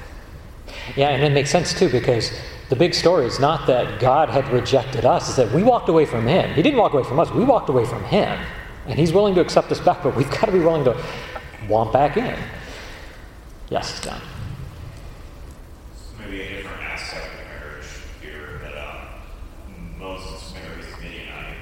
[0.95, 2.31] Yeah, and it makes sense too because
[2.69, 6.05] the big story is not that God had rejected us, it's that we walked away
[6.05, 6.53] from Him.
[6.53, 8.39] He didn't walk away from us, we walked away from Him.
[8.87, 10.95] And He's willing to accept us back, but we've got to be willing to
[11.67, 12.37] want back in.
[13.69, 14.21] Yes, John.
[16.19, 17.85] Maybe a different aspect of marriage
[18.21, 21.57] here that um, Moses marries Midianite,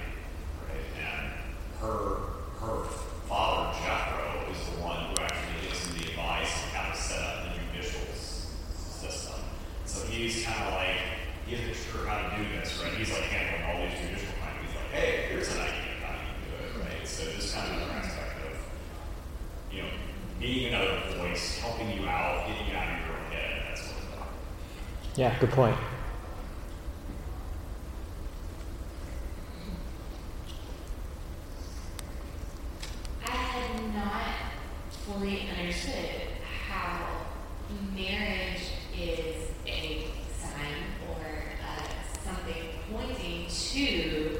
[0.68, 0.86] right?
[1.00, 1.32] And
[1.80, 2.18] her
[2.60, 2.84] her
[3.30, 7.20] father Jethro is the one who actually gives him the advice on how to set
[7.24, 9.40] up the judicial s- system.
[9.86, 10.98] So he's kind of like
[11.46, 12.94] he isn't sure how to do this, right?
[12.94, 14.68] He's like handling all these judicial claims.
[14.68, 17.08] He's like, hey, here's an idea how you do it, right?
[17.08, 19.90] So just kind of another aspect of you know
[20.40, 23.98] being another voice, helping you out, getting you out of your own head, that sort
[23.98, 24.28] of stuff.
[25.16, 25.76] Yeah, good point.
[33.26, 34.36] I had not
[34.92, 36.28] fully understood
[36.70, 37.26] how
[37.96, 38.62] marriage
[38.98, 40.08] is a
[40.40, 41.26] sign or
[41.66, 41.84] uh,
[42.24, 44.40] something pointing to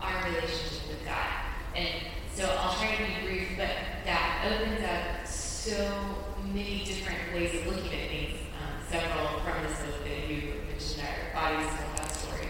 [0.00, 1.28] our relationship with God.
[1.76, 1.88] And
[2.34, 3.70] so I'll try to be brief, but
[4.04, 6.16] that opens up so
[6.52, 8.38] many different ways of looking at things.
[8.60, 12.48] Um, several from this book that you mentioned our bodies tell that story.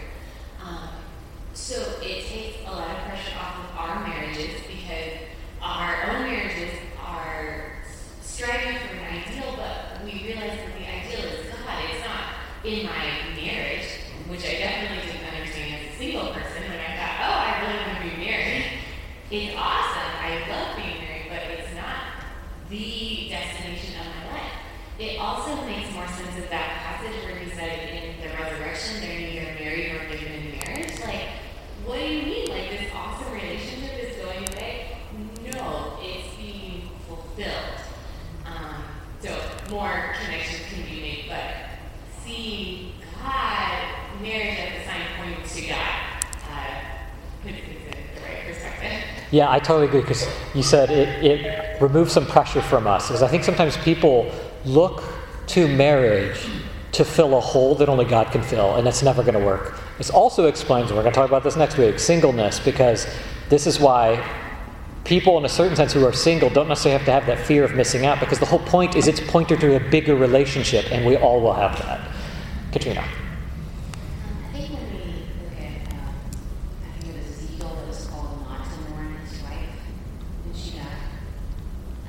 [0.62, 0.89] Um,
[1.55, 5.27] so it takes a lot of pressure off of our marriages because
[5.62, 7.73] our own marriages are
[8.23, 11.85] striving for an ideal, but we realize that the ideal is God.
[11.91, 12.25] It's not
[12.64, 13.87] in my marriage,
[14.29, 17.79] which I definitely didn't understand as a single person when I thought, oh, I really
[17.85, 18.64] want to be married.
[19.31, 20.12] It's awesome.
[20.21, 22.25] I love being married, but it's not
[22.71, 24.53] the destination of my life.
[24.99, 29.21] It also makes more sense of that passage where he said in the resurrection they're
[29.21, 31.01] neither married nor given in marriage.
[31.01, 31.29] Like,
[31.85, 32.49] what do you mean?
[32.51, 34.97] Like this awesome relationship is going away?
[35.53, 37.81] No, it's being fulfilled.
[38.45, 38.85] Um,
[39.23, 39.41] so
[39.71, 41.55] more connections can be made, but
[42.25, 42.93] seeing
[43.23, 46.01] God, marriage as a sign pointing to God,
[46.51, 46.81] uh,
[47.43, 49.20] puts things in the right perspective.
[49.31, 53.09] Yeah, I totally agree because you said it, it removes some pressure from us.
[53.09, 54.31] Because I think sometimes people
[54.64, 55.03] look
[55.49, 56.41] to marriage
[56.93, 59.78] to fill a hole that only God can fill, and that's never going to work.
[59.99, 63.07] This also explains, and we're going to talk about this next week, singleness, because
[63.49, 64.24] this is why
[65.05, 67.62] people, in a certain sense, who are single don't necessarily have to have that fear
[67.62, 71.07] of missing out, because the whole point is it's pointer to a bigger relationship, and
[71.07, 72.01] we all will have that.
[72.72, 73.01] Katrina.
[73.03, 76.14] I think when we look at, um,
[76.85, 79.74] I think it was Ezekiel that was called not to mourn his wife
[80.45, 81.11] when she died.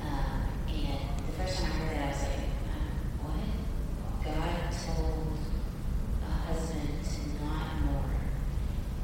[0.02, 2.86] Um, and the first time I heard that, I was like, um,
[3.26, 3.44] what?
[4.24, 4.54] God
[4.86, 5.38] told
[6.22, 8.20] a husband to not mourn.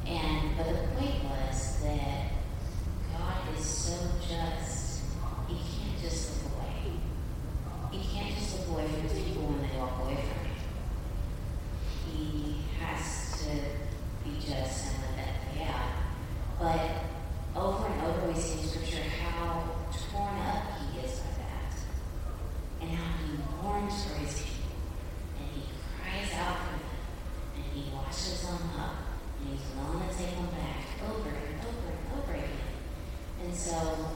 [0.07, 2.31] And, but the point was that
[3.11, 3.97] God is so
[4.27, 5.01] just,
[5.47, 6.95] he can't just look away.
[7.91, 10.55] He can't just look away from his people when they walk away from him
[12.11, 13.49] he has to
[14.23, 15.91] be just and let that play out.
[16.59, 19.63] But over and over we see in Scripture how
[20.11, 21.73] torn up he is by that,
[22.81, 24.73] and how he mourns for his people,
[25.39, 25.61] and he
[25.97, 26.81] cries out for them,
[27.55, 28.95] and he washes them up,
[29.39, 32.49] and he's willing to take them back over and over and over again.
[33.43, 34.09] And so,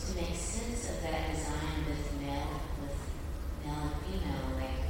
[0.00, 2.98] to make sense of that design with male, with
[3.64, 4.82] male and female, like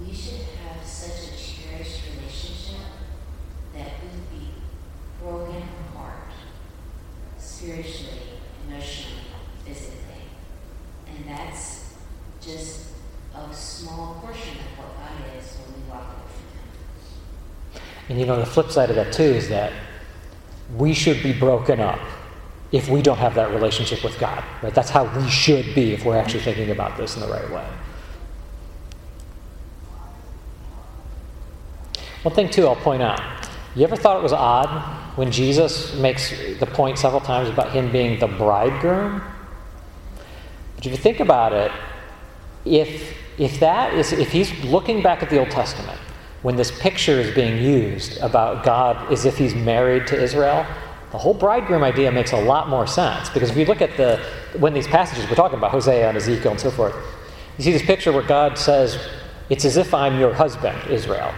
[0.00, 2.86] we should have such a cherished relationship
[3.74, 4.48] that we would be
[5.20, 6.30] broken apart
[7.38, 8.22] spiritually,
[8.66, 9.22] emotionally,
[9.64, 10.24] physically.
[11.06, 11.94] And that's
[12.44, 12.80] just
[13.34, 16.32] a small portion of what God is when we walk away
[17.72, 17.82] from Him.
[18.08, 19.72] And you know, the flip side of that too is that
[20.76, 22.00] we should be broken up
[22.72, 24.42] if we don't have that relationship with God.
[24.62, 24.74] Right?
[24.74, 27.66] That's how we should be if we're actually thinking about this in the right way.
[32.22, 33.20] One thing too, I'll point out.
[33.76, 34.68] You ever thought it was odd
[35.16, 39.22] when Jesus makes the point several times about him being the bridegroom?
[40.76, 41.70] But if you think about it,
[42.64, 45.98] if if that is if he's looking back at the Old Testament
[46.42, 50.66] when this picture is being used about God as if he's married to Israel,
[51.10, 53.30] the whole bridegroom idea makes a lot more sense.
[53.30, 54.20] Because if you look at the,
[54.58, 56.94] when these passages we're talking about, Hosea and Ezekiel and so forth,
[57.56, 58.98] you see this picture where God says,
[59.48, 61.32] It's as if I'm your husband, Israel.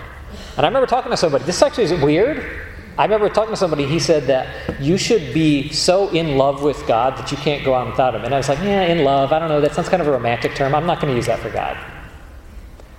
[0.56, 2.65] And I remember talking to somebody, this actually is weird.
[2.98, 6.86] I remember talking to somebody, he said that you should be so in love with
[6.86, 8.24] God that you can't go on without him.
[8.24, 10.12] And I was like, yeah, in love, I don't know, that sounds kind of a
[10.12, 10.74] romantic term.
[10.74, 11.76] I'm not going to use that for God.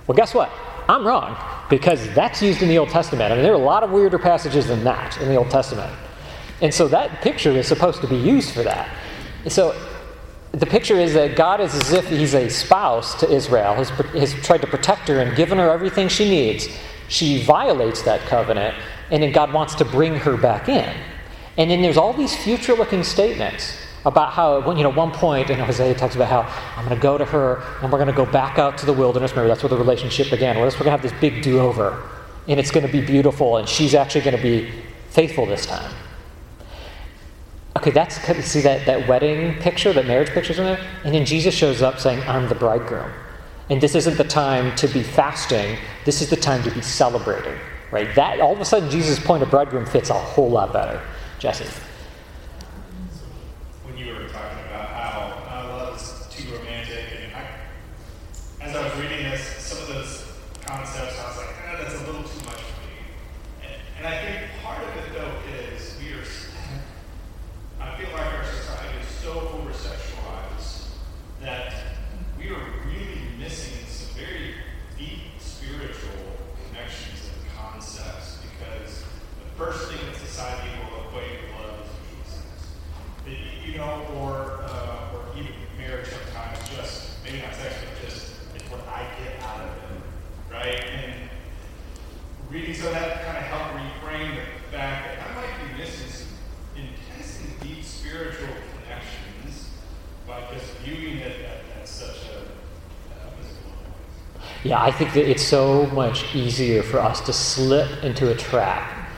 [0.06, 0.50] Well, guess what?
[0.88, 1.36] I'm wrong
[1.68, 3.32] because that's used in the Old Testament.
[3.32, 5.92] I mean, there are a lot of weirder passages than that in the Old Testament.
[6.62, 8.88] And so that picture is supposed to be used for that.
[9.48, 9.78] So
[10.52, 14.32] the picture is that God is as if he's a spouse to Israel, has, has
[14.34, 16.68] tried to protect her and given her everything she needs.
[17.08, 18.74] She violates that covenant,
[19.10, 20.94] and then God wants to bring her back in.
[21.56, 25.18] And then there's all these future looking statements about how, you know, one point.
[25.18, 26.42] point, and Hosea talks about how
[26.76, 28.92] I'm going to go to her and we're going to go back out to the
[28.92, 29.32] wilderness.
[29.32, 30.56] Remember, that's where the relationship began.
[30.56, 32.02] We're going to have this big do over,
[32.46, 34.70] and it's going to be beautiful, and she's actually going to be
[35.10, 35.92] faithful this time.
[37.76, 40.80] Okay, that's see that, that wedding picture, that marriage picture's in there?
[41.04, 43.10] And then Jesus shows up saying, I'm the bridegroom.
[43.70, 47.58] And this isn't the time to be fasting, this is the time to be celebrating.
[47.90, 48.14] Right?
[48.14, 51.00] That all of a sudden Jesus' point of bridegroom fits a whole lot better.
[51.38, 51.64] Jesse.
[53.84, 58.84] When you were talking about how uh, love is too romantic, and I, as I
[58.84, 60.24] was reading this, some of those
[60.66, 62.96] concepts, I was like, ah, that's a little too much for me.
[63.62, 65.32] And, and I think part of it, though,
[65.74, 66.24] is we are,
[67.80, 70.88] I feel like our society is so over sexualized
[71.40, 71.72] that
[72.38, 74.54] we are really missing some very
[74.98, 76.10] deep spiritual
[76.68, 82.28] connections and concepts because the first thing that society will equate with love is usually
[82.28, 82.66] sex.
[83.24, 88.32] The- You know, or, uh, or even marriage sometimes just, maybe not sex, but just,
[88.54, 90.84] it's what I get out of it, right?
[90.84, 91.28] And
[92.50, 96.08] reading some of that kind of helped reframe the fact that I might be missing
[96.10, 96.28] some
[96.76, 98.48] intensely deep spiritual
[98.82, 99.68] connections
[100.26, 104.48] by just viewing it at, at such a, a physical level.
[104.64, 109.10] Yeah, I think that it's so much easier for us to slip into a trap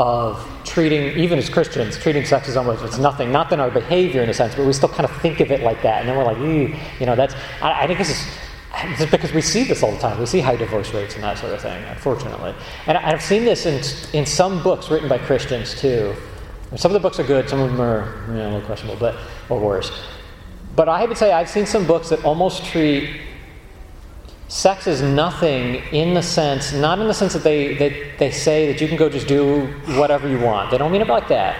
[0.00, 4.20] of treating, even as Christians, treating sex as almost it's nothing, not in our behavior
[4.20, 6.00] in a sense, but we still kind of think of it like that.
[6.00, 6.38] And then we're like,
[6.98, 9.98] you know, that's, I, I think this is, is because we see this all the
[10.00, 10.18] time.
[10.18, 12.52] We see high divorce rates and that sort of thing, unfortunately.
[12.86, 13.76] And I've seen this in,
[14.12, 16.16] in some books written by Christians too.
[16.74, 18.98] Some of the books are good, some of them are you know, a little questionable,
[18.98, 19.14] but,
[19.50, 19.92] or worse.
[20.74, 23.29] But I would say I've seen some books that almost treat
[24.50, 28.66] sex is nothing in the sense, not in the sense that they, they, they say
[28.70, 30.72] that you can go just do whatever you want.
[30.72, 31.56] They don't mean it like that.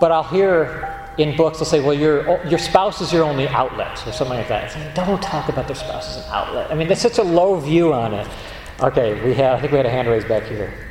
[0.00, 4.04] But I'll hear in books, they'll say, well, your, your spouse is your only outlet,
[4.06, 4.74] or something like that.
[4.74, 6.70] Like, don't talk about their spouse as an outlet.
[6.72, 8.28] I mean, that's such a low view on it.
[8.80, 10.88] Okay, we have, I think we had a hand raised back here.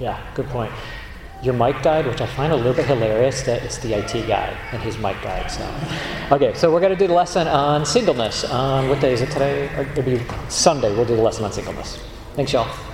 [0.00, 0.70] Yeah, good point.
[1.54, 4.58] Your mic died, which I find a little bit hilarious that it's the IT guy
[4.72, 5.48] and his mic died.
[5.48, 5.64] So,
[6.32, 8.44] okay, so we're going to do the lesson on singleness.
[8.44, 9.66] On what day is it today?
[9.92, 10.92] It'll be Sunday.
[10.92, 12.02] We'll do the lesson on singleness.
[12.34, 12.93] Thanks, y'all.